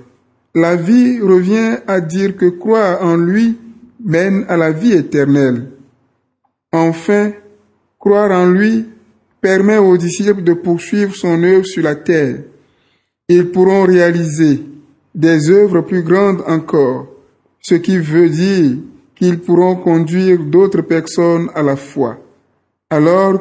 La 0.56 0.76
vie 0.76 1.20
revient 1.20 1.78
à 1.88 2.02
dire 2.02 2.36
que 2.36 2.46
croire 2.48 3.04
en 3.04 3.18
lui 3.18 3.58
mène 4.04 4.46
à 4.50 4.58
la 4.58 4.72
vie 4.72 4.94
éternelle. 4.94 5.70
Enfin, 6.72 7.32
croire 8.00 8.32
en 8.32 8.50
lui 8.50 8.86
permet 9.40 9.78
aux 9.78 9.98
disciples 9.98 10.44
de 10.44 10.54
poursuivre 10.54 11.16
son 11.16 11.42
œuvre 11.44 11.66
sur 11.66 11.84
la 11.84 11.96
terre. 11.96 12.44
Ils 13.30 13.52
pourront 13.52 13.84
réaliser 13.84 14.62
des 15.16 15.50
œuvres 15.50 15.82
plus 15.82 16.02
grandes 16.02 16.44
encore, 16.48 17.08
ce 17.62 17.76
qui 17.76 17.98
veut 17.98 18.30
dire 18.30 18.78
qu'ils 19.16 19.40
pourront 19.40 19.76
conduire 19.76 20.40
d'autres 20.40 20.82
personnes 20.82 21.50
à 21.56 21.62
la 21.62 21.76
foi. 21.76 22.18
Alors 22.90 23.40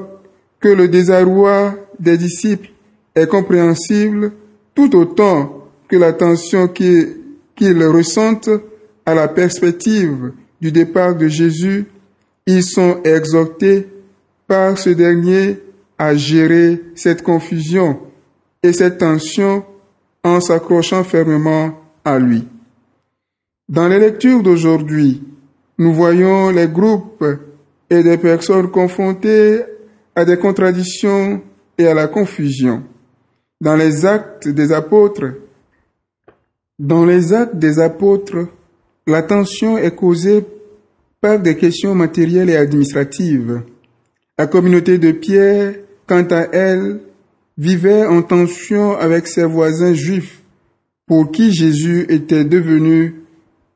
que 0.60 0.68
le 0.68 0.88
désarroi 0.88 1.74
des 1.98 2.16
disciples 2.16 2.70
est 3.14 3.26
compréhensible, 3.26 4.32
tout 4.74 4.94
autant 4.96 5.68
que 5.88 5.96
l'attention 5.96 6.68
qu'ils 6.68 7.86
ressentent 7.86 8.50
à 9.04 9.14
la 9.14 9.28
perspective 9.28 10.32
du 10.62 10.70
départ 10.70 11.16
de 11.16 11.26
Jésus, 11.26 11.86
ils 12.46 12.62
sont 12.62 13.02
exhortés 13.02 13.88
par 14.46 14.78
ce 14.78 14.90
dernier 14.90 15.58
à 15.98 16.14
gérer 16.14 16.80
cette 16.94 17.22
confusion 17.22 17.98
et 18.62 18.72
cette 18.72 18.98
tension 18.98 19.64
en 20.22 20.40
s'accrochant 20.40 21.02
fermement 21.02 21.80
à 22.04 22.20
lui. 22.20 22.46
Dans 23.68 23.88
les 23.88 23.98
lectures 23.98 24.44
d'aujourd'hui, 24.44 25.24
nous 25.78 25.92
voyons 25.92 26.50
les 26.50 26.68
groupes 26.68 27.24
et 27.90 28.04
des 28.04 28.18
personnes 28.18 28.70
confrontées 28.70 29.62
à 30.14 30.24
des 30.24 30.36
contradictions 30.36 31.42
et 31.76 31.88
à 31.88 31.94
la 31.94 32.06
confusion. 32.06 32.84
Dans 33.60 33.74
les 33.74 34.06
actes 34.06 34.48
des 34.48 34.70
apôtres, 34.70 35.32
dans 36.78 37.04
les 37.04 37.32
actes 37.32 37.56
des 37.56 37.80
apôtres, 37.80 38.46
la 39.06 39.22
tension 39.22 39.78
est 39.78 39.94
causée 39.94 40.44
par 41.20 41.38
des 41.38 41.56
questions 41.56 41.94
matérielles 41.94 42.50
et 42.50 42.56
administratives. 42.56 43.62
La 44.38 44.46
communauté 44.46 44.98
de 44.98 45.12
Pierre, 45.12 45.74
quant 46.06 46.26
à 46.30 46.48
elle, 46.52 47.00
vivait 47.58 48.06
en 48.06 48.22
tension 48.22 48.96
avec 48.96 49.26
ses 49.26 49.44
voisins 49.44 49.94
juifs 49.94 50.42
pour 51.06 51.30
qui 51.30 51.52
Jésus 51.52 52.06
était 52.08 52.44
devenu 52.44 53.14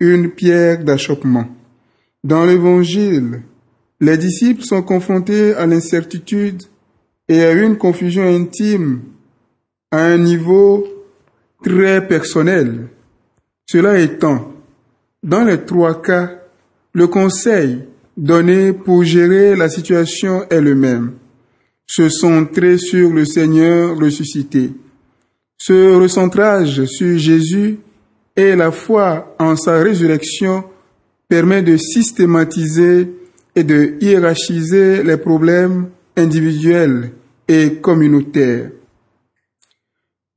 une 0.01 0.31
pierre 0.31 0.83
d'achoppement. 0.83 1.47
Dans 2.25 2.45
l'Évangile, 2.45 3.43
les 4.01 4.17
disciples 4.17 4.65
sont 4.65 4.83
confrontés 4.83 5.55
à 5.55 5.67
l'incertitude 5.67 6.63
et 7.29 7.43
à 7.43 7.53
une 7.53 7.77
confusion 7.77 8.25
intime 8.25 9.01
à 9.91 10.05
un 10.05 10.19
niveau 10.19 10.87
très 11.63 12.07
personnel. 12.07 12.89
Cela 13.67 13.99
étant, 13.99 14.53
dans 15.27 15.45
les 15.45 15.65
trois 15.65 16.01
cas, 16.01 16.41
le 16.95 17.09
conseil 17.09 17.81
donné 18.17 18.73
pour 18.73 19.03
gérer 19.03 19.57
la 19.57 19.69
situation 19.69 20.49
est 20.49 20.61
le 20.61 20.77
même. 20.77 21.15
Se 21.85 22.09
centrer 22.09 22.79
sur 22.79 23.11
le 23.11 23.25
Seigneur 23.25 23.99
ressuscité. 23.99 24.71
Ce 25.59 25.97
recentrage 25.97 26.85
sur 26.85 27.19
Jésus 27.19 27.81
et 28.37 28.55
la 28.55 28.71
foi 28.71 29.35
en 29.39 29.57
sa 29.57 29.83
résurrection 29.83 30.65
permet 31.29 31.63
de 31.63 31.77
systématiser 31.77 33.13
et 33.57 33.65
de 33.65 33.97
hiérarchiser 34.01 35.03
les 35.03 35.17
problèmes 35.17 35.89
individuels 36.17 37.11
et 37.49 37.75
communautaires. 37.81 38.71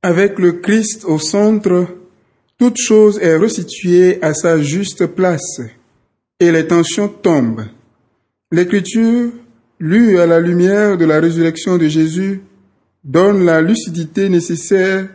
Avec 0.02 0.38
le 0.38 0.52
Christ 0.52 1.04
au 1.04 1.18
centre, 1.18 1.86
toute 2.60 2.76
chose 2.76 3.18
est 3.22 3.38
resituée 3.38 4.22
à 4.22 4.34
sa 4.34 4.60
juste 4.60 5.06
place 5.06 5.62
et 6.38 6.52
les 6.52 6.66
tensions 6.66 7.08
tombent. 7.08 7.64
L'écriture, 8.52 9.30
lue 9.78 10.18
à 10.18 10.26
la 10.26 10.40
lumière 10.40 10.98
de 10.98 11.06
la 11.06 11.20
résurrection 11.20 11.78
de 11.78 11.88
Jésus, 11.88 12.42
donne 13.02 13.46
la 13.46 13.62
lucidité 13.62 14.28
nécessaire 14.28 15.08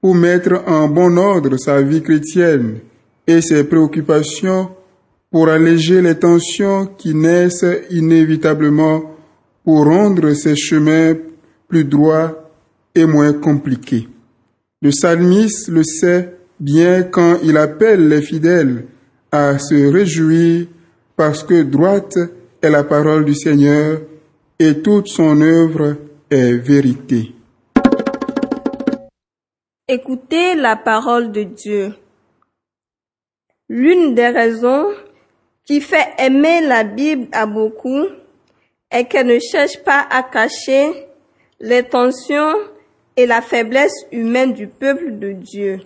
pour 0.00 0.16
mettre 0.16 0.64
en 0.66 0.88
bon 0.88 1.16
ordre 1.16 1.56
sa 1.58 1.80
vie 1.80 2.02
chrétienne 2.02 2.80
et 3.24 3.40
ses 3.40 3.62
préoccupations 3.62 4.70
pour 5.30 5.48
alléger 5.48 6.02
les 6.02 6.18
tensions 6.18 6.86
qui 6.86 7.14
naissent 7.14 7.64
inévitablement 7.90 9.14
pour 9.62 9.84
rendre 9.84 10.32
ces 10.32 10.56
chemins 10.56 11.14
plus 11.68 11.84
droits 11.84 12.50
et 12.96 13.04
moins 13.04 13.32
compliqués. 13.32 14.08
Le 14.82 14.90
psalmiste 14.90 15.68
le 15.68 15.84
sait 15.84 16.39
bien 16.60 17.04
quand 17.04 17.38
il 17.42 17.56
appelle 17.56 18.08
les 18.08 18.22
fidèles 18.22 18.86
à 19.32 19.58
se 19.58 19.90
réjouir 19.90 20.66
parce 21.16 21.42
que 21.42 21.62
droite 21.62 22.18
est 22.62 22.70
la 22.70 22.84
parole 22.84 23.24
du 23.24 23.34
Seigneur 23.34 24.00
et 24.58 24.82
toute 24.82 25.08
son 25.08 25.40
œuvre 25.40 25.96
est 26.30 26.52
vérité. 26.52 27.32
Écoutez 29.88 30.54
la 30.54 30.76
parole 30.76 31.32
de 31.32 31.42
Dieu. 31.42 31.94
L'une 33.68 34.14
des 34.14 34.28
raisons 34.28 34.86
qui 35.64 35.80
fait 35.80 36.14
aimer 36.18 36.60
la 36.60 36.84
Bible 36.84 37.28
à 37.32 37.46
beaucoup 37.46 38.04
est 38.90 39.04
qu'elle 39.06 39.26
ne 39.26 39.38
cherche 39.38 39.82
pas 39.82 40.06
à 40.10 40.22
cacher 40.22 41.06
les 41.60 41.82
tensions 41.84 42.54
et 43.16 43.26
la 43.26 43.40
faiblesse 43.40 43.94
humaine 44.12 44.52
du 44.52 44.66
peuple 44.66 45.18
de 45.18 45.32
Dieu. 45.32 45.80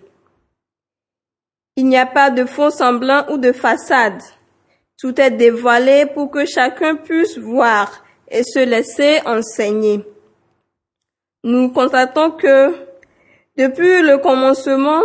Il 1.76 1.86
n'y 1.86 1.96
a 1.96 2.06
pas 2.06 2.30
de 2.30 2.44
faux 2.44 2.70
semblant 2.70 3.26
ou 3.30 3.38
de 3.38 3.52
façade. 3.52 4.22
Tout 4.96 5.20
est 5.20 5.32
dévoilé 5.32 6.06
pour 6.06 6.30
que 6.30 6.46
chacun 6.46 6.94
puisse 6.94 7.36
voir 7.36 8.04
et 8.28 8.44
se 8.44 8.60
laisser 8.60 9.20
enseigner. 9.26 10.04
nous 11.42 11.70
constatons 11.70 12.30
que 12.30 12.74
depuis 13.56 14.02
le 14.02 14.18
commencement, 14.18 15.02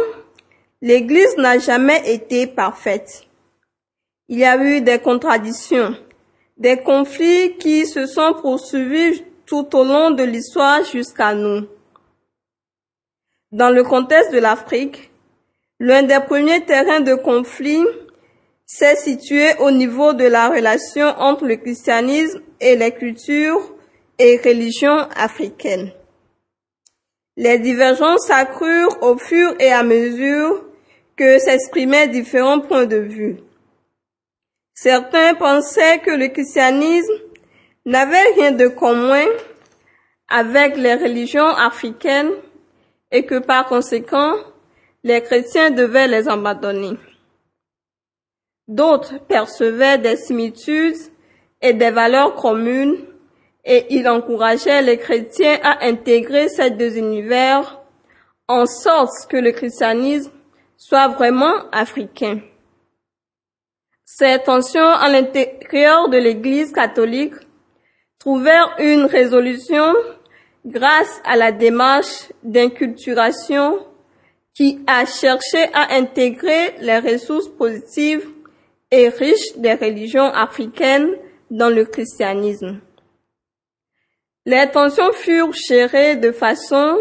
l'Église 0.82 1.36
n'a 1.38 1.60
jamais 1.60 2.01
été 2.13 2.47
parfaite. 2.47 3.27
Il 4.29 4.39
y 4.39 4.45
a 4.45 4.58
eu 4.63 4.82
des 4.82 4.99
contradictions, 4.99 5.95
des 6.58 6.77
conflits 6.77 7.58
qui 7.58 7.86
se 7.86 8.05
sont 8.05 8.36
poursuivis 8.41 9.23
tout 9.45 9.75
au 9.75 9.84
long 9.84 10.12
de 10.12 10.23
l'histoire 10.23 10.84
jusqu'à 10.84 11.34
nous. 11.34 11.67
Dans 13.51 13.71
le 13.71 13.84
contexte 13.84 14.32
de 14.32 14.38
l'Afrique, 14.38 15.12
l'un 15.79 16.03
des 16.03 16.19
premiers 16.27 16.65
terrains 16.65 16.99
de 16.99 17.15
conflit 17.15 17.83
s'est 18.65 18.97
situé 18.97 19.55
au 19.59 19.71
niveau 19.71 20.13
de 20.13 20.25
la 20.25 20.49
relation 20.49 21.07
entre 21.17 21.45
le 21.45 21.55
christianisme 21.55 22.41
et 22.59 22.75
les 22.75 22.91
cultures 22.91 23.75
et 24.19 24.37
religions 24.37 25.07
africaines. 25.15 25.91
Les 27.37 27.57
divergences 27.57 28.27
s'accrurent 28.27 29.01
au 29.01 29.17
fur 29.17 29.55
et 29.59 29.71
à 29.71 29.81
mesure 29.81 30.65
que 31.15 31.39
s'exprimaient 31.39 32.09
différents 32.09 32.59
points 32.59 32.85
de 32.85 32.97
vue. 32.97 33.37
Certains 34.73 35.33
pensaient 35.35 35.99
que 35.99 36.11
le 36.11 36.27
christianisme 36.27 37.13
n'avait 37.85 38.33
rien 38.35 38.51
de 38.51 38.67
commun 38.67 39.25
avec 40.27 40.77
les 40.77 40.95
religions 40.95 41.47
africaines 41.47 42.31
et 43.11 43.25
que 43.25 43.39
par 43.39 43.65
conséquent, 43.65 44.35
les 45.03 45.21
chrétiens 45.21 45.71
devaient 45.71 46.07
les 46.07 46.27
abandonner. 46.27 46.97
D'autres 48.67 49.17
percevaient 49.27 49.97
des 49.97 50.15
similitudes 50.15 50.97
et 51.62 51.73
des 51.73 51.89
valeurs 51.89 52.35
communes 52.35 52.97
et 53.65 53.85
il 53.89 54.07
encourageait 54.07 54.81
les 54.81 54.97
chrétiens 54.97 55.59
à 55.63 55.85
intégrer 55.85 56.49
ces 56.49 56.71
deux 56.71 56.97
univers 56.97 57.81
en 58.47 58.65
sorte 58.65 59.27
que 59.29 59.38
le 59.38 59.51
christianisme 59.51 60.31
soit 60.77 61.07
vraiment 61.09 61.69
africain. 61.71 62.39
Ces 64.05 64.39
tensions 64.39 64.89
à 64.89 65.09
l'intérieur 65.09 66.09
de 66.09 66.17
l'Église 66.17 66.71
catholique 66.71 67.35
trouvèrent 68.17 68.75
une 68.79 69.05
résolution 69.05 69.93
grâce 70.65 71.21
à 71.25 71.35
la 71.35 71.51
démarche 71.51 72.31
d'inculturation 72.43 73.79
qui 74.55 74.79
a 74.88 75.05
cherché 75.05 75.69
à 75.73 75.93
intégrer 75.95 76.75
les 76.81 76.99
ressources 76.99 77.47
positives 77.47 78.27
et 78.91 79.09
riches 79.09 79.57
des 79.57 79.73
religions 79.73 80.31
africaines 80.33 81.12
dans 81.49 81.69
le 81.69 81.85
christianisme. 81.85 82.81
Les 84.45 84.69
tensions 84.71 85.12
furent 85.13 85.53
gérées 85.53 86.15
de 86.15 86.31
façon 86.31 86.97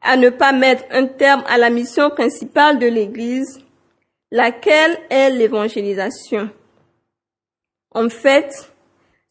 à 0.00 0.16
ne 0.16 0.30
pas 0.30 0.52
mettre 0.52 0.84
un 0.90 1.06
terme 1.06 1.44
à 1.46 1.58
la 1.58 1.70
mission 1.70 2.10
principale 2.10 2.78
de 2.78 2.86
l'Église, 2.86 3.60
laquelle 4.30 4.98
est 5.10 5.30
l'évangélisation. 5.30 6.50
En 7.94 8.08
fait, 8.08 8.50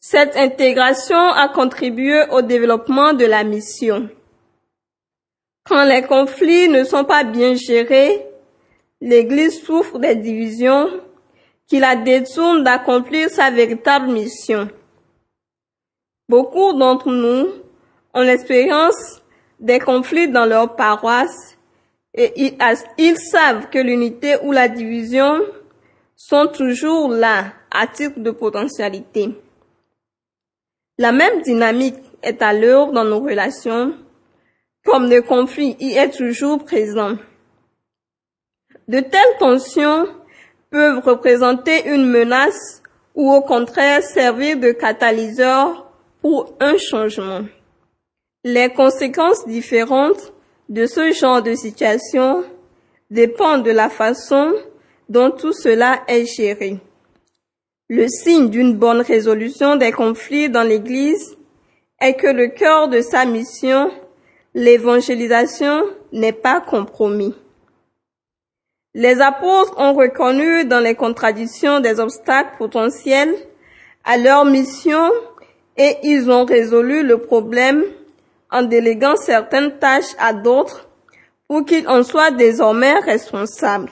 cette 0.00 0.36
intégration 0.36 1.16
a 1.16 1.48
contribué 1.48 2.24
au 2.30 2.42
développement 2.42 3.12
de 3.12 3.24
la 3.24 3.44
mission. 3.44 4.08
Quand 5.64 5.84
les 5.84 6.02
conflits 6.02 6.68
ne 6.68 6.84
sont 6.84 7.04
pas 7.04 7.24
bien 7.24 7.54
gérés, 7.54 8.26
l'Église 9.00 9.62
souffre 9.62 9.98
des 9.98 10.16
divisions 10.16 10.88
qui 11.66 11.78
la 11.78 11.96
détournent 11.96 12.64
d'accomplir 12.64 13.30
sa 13.30 13.50
véritable 13.50 14.10
mission. 14.12 14.68
Beaucoup 16.28 16.72
d'entre 16.72 17.10
nous 17.10 17.48
ont 18.14 18.22
l'expérience 18.22 19.22
des 19.60 19.78
conflits 19.78 20.28
dans 20.28 20.44
leur 20.44 20.76
paroisse 20.76 21.56
et 22.14 22.32
ils, 22.98 23.16
savent 23.16 23.70
que 23.70 23.78
l'unité 23.78 24.36
ou 24.42 24.52
la 24.52 24.68
division 24.68 25.40
sont 26.14 26.46
toujours 26.48 27.08
là 27.08 27.52
à 27.70 27.86
titre 27.86 28.20
de 28.20 28.30
potentialité. 28.30 29.30
La 30.98 31.12
même 31.12 31.40
dynamique 31.40 31.96
est 32.22 32.42
à 32.42 32.52
dans 32.54 33.04
nos 33.04 33.20
relations, 33.20 33.94
comme 34.84 35.08
le 35.08 35.22
conflit 35.22 35.76
y 35.80 35.92
est 35.92 36.10
toujours 36.10 36.64
présent. 36.64 37.16
De 38.88 39.00
telles 39.00 39.38
tensions 39.38 40.06
peuvent 40.70 41.02
représenter 41.04 41.88
une 41.88 42.06
menace 42.06 42.82
ou 43.14 43.32
au 43.32 43.42
contraire 43.42 44.02
servir 44.02 44.58
de 44.58 44.72
catalyseur 44.72 45.86
pour 46.20 46.56
un 46.60 46.76
changement. 46.78 47.42
Les 48.44 48.72
conséquences 48.72 49.46
différentes 49.46 50.32
de 50.68 50.86
ce 50.86 51.12
genre 51.12 51.42
de 51.42 51.54
situation 51.54 52.44
dépendent 53.10 53.64
de 53.64 53.70
la 53.70 53.88
façon 53.88 54.52
dont 55.08 55.30
tout 55.30 55.52
cela 55.52 56.02
est 56.08 56.24
géré. 56.24 56.78
Le 57.88 58.08
signe 58.08 58.48
d'une 58.48 58.74
bonne 58.74 59.02
résolution 59.02 59.76
des 59.76 59.92
conflits 59.92 60.48
dans 60.48 60.62
l'Église 60.62 61.36
est 62.00 62.14
que 62.14 62.26
le 62.26 62.48
cœur 62.48 62.88
de 62.88 63.02
sa 63.02 63.26
mission, 63.26 63.90
l'évangélisation, 64.54 65.84
n'est 66.12 66.32
pas 66.32 66.60
compromis. 66.60 67.34
Les 68.94 69.20
apôtres 69.20 69.78
ont 69.78 69.94
reconnu 69.94 70.66
dans 70.66 70.80
les 70.80 70.94
contradictions 70.94 71.80
des 71.80 71.98
obstacles 71.98 72.56
potentiels 72.58 73.34
à 74.04 74.18
leur 74.18 74.44
mission 74.44 75.10
et 75.78 75.96
ils 76.02 76.30
ont 76.30 76.44
résolu 76.44 77.02
le 77.02 77.18
problème 77.18 77.84
en 78.50 78.62
déléguant 78.62 79.16
certaines 79.16 79.78
tâches 79.78 80.14
à 80.18 80.34
d'autres 80.34 80.88
pour 81.48 81.64
qu'ils 81.64 81.88
en 81.88 82.02
soient 82.02 82.30
désormais 82.30 82.98
responsables. 82.98 83.90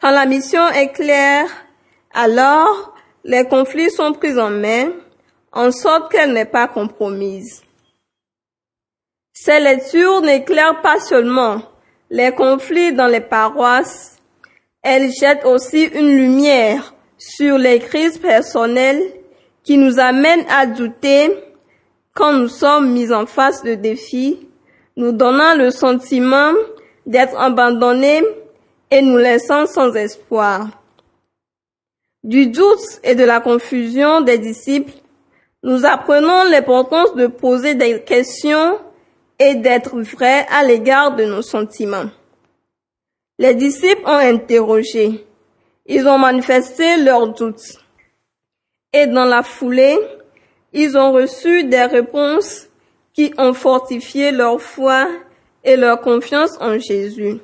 Quand 0.00 0.10
la 0.10 0.24
mission 0.24 0.66
est 0.70 0.92
claire, 0.92 1.48
alors 2.14 2.94
les 3.24 3.46
conflits 3.46 3.90
sont 3.90 4.12
pris 4.12 4.38
en 4.38 4.50
main 4.50 4.90
en 5.52 5.70
sorte 5.70 6.10
qu'elle 6.10 6.32
n'est 6.32 6.44
pas 6.46 6.66
compromise. 6.66 7.62
Ces 9.34 9.58
lectures 9.58 10.20
n'éclairent 10.20 10.80
pas 10.80 11.00
seulement 11.00 11.60
les 12.08 12.30
conflits 12.30 12.92
dans 12.92 13.08
les 13.08 13.20
paroisses, 13.20 14.18
elles 14.82 15.10
jettent 15.10 15.44
aussi 15.44 15.82
une 15.82 16.14
lumière 16.14 16.94
sur 17.18 17.58
les 17.58 17.80
crises 17.80 18.18
personnelles 18.18 19.02
qui 19.64 19.76
nous 19.76 19.98
amène 19.98 20.44
à 20.48 20.66
douter 20.66 21.36
quand 22.14 22.32
nous 22.32 22.48
sommes 22.48 22.92
mis 22.92 23.12
en 23.12 23.26
face 23.26 23.64
de 23.64 23.74
défis, 23.74 24.38
nous 24.96 25.10
donnant 25.10 25.56
le 25.56 25.72
sentiment 25.72 26.52
d'être 27.04 27.36
abandonnés 27.36 28.22
et 28.92 29.02
nous 29.02 29.18
laissant 29.18 29.66
sans 29.66 29.92
espoir. 29.94 30.68
Du 32.22 32.46
doute 32.46 33.00
et 33.02 33.16
de 33.16 33.24
la 33.24 33.40
confusion 33.40 34.20
des 34.20 34.38
disciples, 34.38 34.94
nous 35.64 35.84
apprenons 35.84 36.44
l'importance 36.44 37.16
de 37.16 37.26
poser 37.26 37.74
des 37.74 38.02
questions 38.02 38.78
et 39.38 39.54
d'être 39.54 40.00
vrais 40.00 40.46
à 40.50 40.62
l'égard 40.62 41.16
de 41.16 41.24
nos 41.24 41.42
sentiments. 41.42 42.10
Les 43.38 43.54
disciples 43.54 44.06
ont 44.06 44.18
interrogé, 44.18 45.26
ils 45.86 46.06
ont 46.06 46.18
manifesté 46.18 46.96
leurs 46.98 47.28
doutes 47.28 47.84
et 48.94 49.08
dans 49.08 49.24
la 49.24 49.42
foulée, 49.42 49.98
ils 50.72 50.96
ont 50.96 51.10
reçu 51.12 51.64
des 51.64 51.82
réponses 51.82 52.68
qui 53.12 53.34
ont 53.38 53.52
fortifié 53.52 54.30
leur 54.30 54.60
foi 54.60 55.08
et 55.64 55.76
leur 55.76 56.00
confiance 56.00 56.56
en 56.60 56.78
Jésus. 56.78 57.38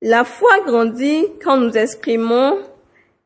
La 0.00 0.22
foi 0.22 0.60
grandit 0.64 1.26
quand 1.42 1.56
nous 1.56 1.76
exprimons 1.76 2.60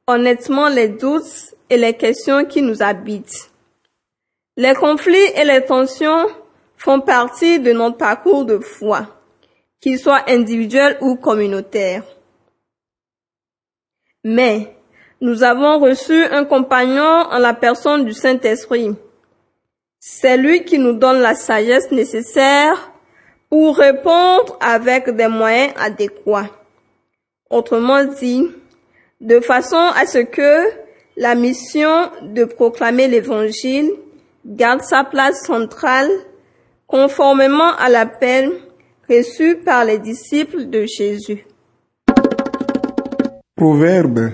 honnêtement 0.07 0.69
les 0.69 0.89
doutes 0.89 1.55
et 1.69 1.77
les 1.77 1.93
questions 1.93 2.47
qui 2.47 2.63
nous 2.63 2.83
habitent. 2.83 3.51
Les 4.57 4.75
conflits 4.75 5.33
et 5.37 5.45
les 5.45 5.65
tensions 5.67 6.29
font 6.83 7.01
partie 7.01 7.61
de 7.61 7.73
notre 7.73 7.97
parcours 7.97 8.45
de 8.45 8.59
foi, 8.59 9.07
qu'il 9.81 9.99
soit 9.99 10.29
individuel 10.29 10.99
ou 11.01 11.15
communautaire. 11.15 12.03
Mais 14.25 14.77
nous 15.21 15.45
avons 15.45 15.79
reçu 15.79 16.25
un 16.25 16.45
compagnon 16.45 17.27
en 17.31 17.39
la 17.39 17.55
personne 17.55 18.05
du 18.05 18.13
Saint-Esprit. 18.13 18.91
C'est 20.01 20.37
lui 20.37 20.65
qui 20.65 20.79
nous 20.79 20.95
donne 20.95 21.21
la 21.21 21.37
sagesse 21.37 21.93
nécessaire 21.93 22.91
pour 23.49 23.77
répondre 23.77 24.59
avec 24.61 25.09
des 25.11 25.29
moyens 25.29 25.73
adéquats. 25.77 26.51
Autrement 27.49 28.05
dit, 28.05 28.49
de 29.21 29.39
façon 29.39 29.77
à 29.77 30.07
ce 30.07 30.19
que 30.19 30.69
la 31.17 31.37
mission 31.37 32.11
de 32.23 32.45
proclamer 32.45 33.07
l'évangile 33.07 33.93
garde 34.45 34.83
sa 34.83 35.05
place 35.05 35.45
centrale 35.45 36.11
conformément 36.93 37.75
à 37.79 37.89
l'appel 37.89 38.53
reçu 39.09 39.57
par 39.57 39.87
les 39.87 39.99
disciples 39.99 40.67
de 40.69 40.85
Jésus. 40.85 41.47
Proverbe 43.57 44.33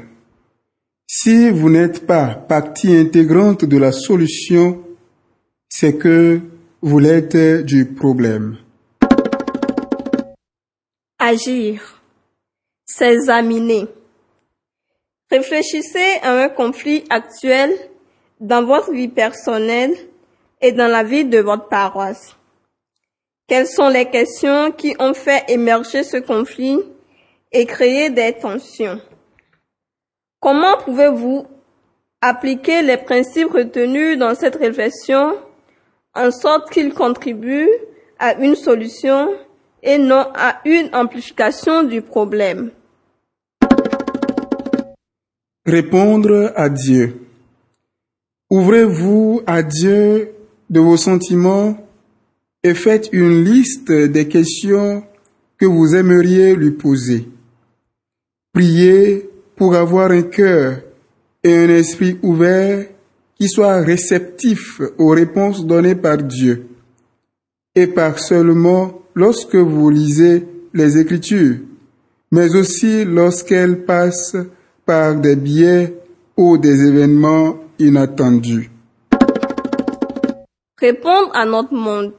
si 1.06 1.50
vous 1.50 1.70
n'êtes 1.70 2.06
pas 2.06 2.34
partie 2.34 2.94
intégrante 2.94 3.64
de 3.64 3.78
la 3.78 3.92
solution, 3.92 4.84
c'est 5.68 5.96
que 5.96 6.40
vous 6.82 6.98
l'êtes 6.98 7.64
du 7.64 7.86
problème. 7.86 8.58
Agir. 11.18 12.02
S'examiner. 12.84 13.86
Réfléchissez 15.30 16.18
à 16.22 16.32
un 16.44 16.48
conflit 16.48 17.04
actuel 17.08 17.70
dans 18.40 18.64
votre 18.64 18.92
vie 18.92 19.08
personnelle 19.08 19.94
et 20.60 20.72
dans 20.72 20.88
la 20.88 21.04
vie 21.04 21.24
de 21.24 21.38
votre 21.38 21.68
paroisse. 21.68 22.37
Quelles 23.48 23.66
sont 23.66 23.88
les 23.88 24.04
questions 24.04 24.72
qui 24.72 24.94
ont 24.98 25.14
fait 25.14 25.42
émerger 25.48 26.02
ce 26.02 26.18
conflit 26.18 26.78
et 27.50 27.64
créer 27.64 28.10
des 28.10 28.34
tensions? 28.34 29.00
Comment 30.38 30.76
pouvez-vous 30.84 31.46
appliquer 32.20 32.82
les 32.82 32.98
principes 32.98 33.50
retenus 33.50 34.18
dans 34.18 34.34
cette 34.34 34.56
réflexion 34.56 35.34
en 36.14 36.30
sorte 36.30 36.68
qu'ils 36.70 36.92
contribuent 36.92 37.70
à 38.18 38.34
une 38.34 38.54
solution 38.54 39.30
et 39.82 39.96
non 39.96 40.26
à 40.34 40.60
une 40.66 40.94
amplification 40.94 41.84
du 41.84 42.02
problème? 42.02 42.70
Répondre 45.64 46.52
à 46.54 46.68
Dieu. 46.68 47.22
Ouvrez-vous 48.50 49.40
à 49.46 49.62
Dieu 49.62 50.34
de 50.68 50.80
vos 50.80 50.98
sentiments 50.98 51.87
et 52.62 52.74
faites 52.74 53.08
une 53.12 53.44
liste 53.44 53.90
des 53.92 54.28
questions 54.28 55.04
que 55.58 55.66
vous 55.66 55.94
aimeriez 55.94 56.54
lui 56.54 56.72
poser. 56.72 57.28
Priez 58.52 59.28
pour 59.56 59.74
avoir 59.74 60.10
un 60.10 60.22
cœur 60.22 60.80
et 61.42 61.54
un 61.54 61.68
esprit 61.68 62.18
ouvert 62.22 62.86
qui 63.38 63.48
soit 63.48 63.80
réceptif 63.82 64.80
aux 64.98 65.10
réponses 65.10 65.64
données 65.64 65.94
par 65.94 66.18
Dieu. 66.18 66.66
Et 67.74 67.86
par 67.86 68.18
seulement 68.18 69.02
lorsque 69.14 69.54
vous 69.54 69.90
lisez 69.90 70.46
les 70.74 70.98
Écritures, 70.98 71.58
mais 72.32 72.54
aussi 72.56 73.04
lorsqu'elles 73.04 73.84
passent 73.84 74.36
par 74.84 75.14
des 75.14 75.36
biais 75.36 75.94
ou 76.36 76.58
des 76.58 76.86
événements 76.86 77.58
inattendus. 77.78 78.70
Répondre 80.80 81.30
à 81.34 81.44
notre 81.44 81.74
monde. 81.74 82.12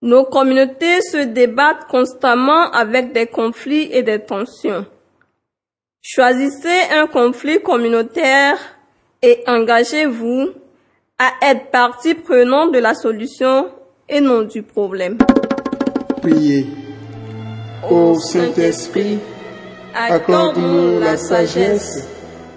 Nos 0.00 0.24
communautés 0.26 1.00
se 1.00 1.24
débattent 1.24 1.88
constamment 1.90 2.70
avec 2.70 3.12
des 3.12 3.26
conflits 3.26 3.88
et 3.90 4.04
des 4.04 4.20
tensions. 4.20 4.86
Choisissez 6.00 6.82
un 6.92 7.08
conflit 7.08 7.60
communautaire 7.60 8.56
et 9.22 9.42
engagez-vous 9.48 10.50
à 11.18 11.50
être 11.50 11.72
partie 11.72 12.14
prenante 12.14 12.72
de 12.72 12.78
la 12.78 12.94
solution 12.94 13.70
et 14.08 14.20
non 14.20 14.42
du 14.42 14.62
problème. 14.62 15.18
Priez. 16.22 16.66
Ô 17.90 18.14
Saint-Esprit, 18.20 19.18
accorde-nous 19.94 21.00
la 21.00 21.16
sagesse 21.16 22.08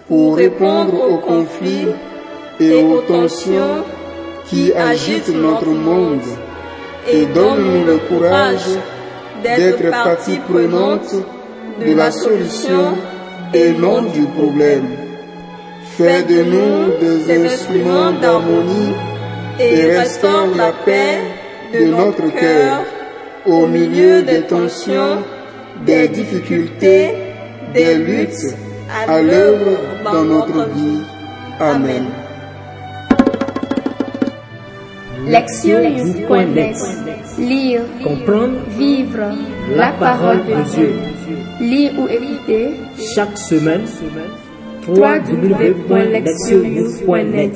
pour 0.08 0.36
répondre 0.36 1.10
aux 1.10 1.18
conflits 1.18 1.88
et 2.60 2.84
aux 2.84 3.02
tensions 3.02 3.84
qui 4.48 4.72
agitent 4.74 5.30
notre 5.30 5.70
monde 5.70 6.22
et 7.10 7.26
donne-nous 7.26 7.86
le 7.86 7.98
courage 7.98 8.68
d'être 9.44 9.90
partie 9.90 10.38
prenante 10.38 11.14
de 11.80 11.94
la 11.96 12.12
solution 12.12 12.96
et 13.54 13.72
non 13.72 14.04
du 14.04 14.26
problème. 14.26 14.88
Fais 15.98 16.24
de 16.24 16.44
nous 16.44 16.98
des 17.00 17.46
instruments 17.46 18.12
d'harmonie 18.12 18.94
et 19.60 19.98
restaure 19.98 20.56
la 20.56 20.72
paix 20.72 21.20
de 21.74 21.86
notre 21.86 22.34
cœur 22.34 22.84
au 23.46 23.68
milieu 23.68 24.22
des 24.22 24.42
tensions, 24.42 25.24
des 25.86 26.08
difficultés, 26.08 27.12
des 27.74 27.96
luttes 27.96 28.56
à 29.08 29.22
l'œuvre 29.22 29.78
dans 30.04 30.24
notre 30.24 30.70
vie. 30.70 31.02
Amen. 31.60 32.21
Lectionnews.net 35.28 36.76
Lire, 37.38 37.84
Comprendre 38.04 38.58
vivre 38.78 39.32
la 39.76 39.92
parole 39.94 40.44
de 40.46 40.56
Dieu. 40.74 40.94
Lire 41.60 41.92
ou 42.00 42.08
écouter 42.08 42.72
chaque 43.16 43.38
semaine 43.38 43.86
www.lectionnews.net 44.88 47.54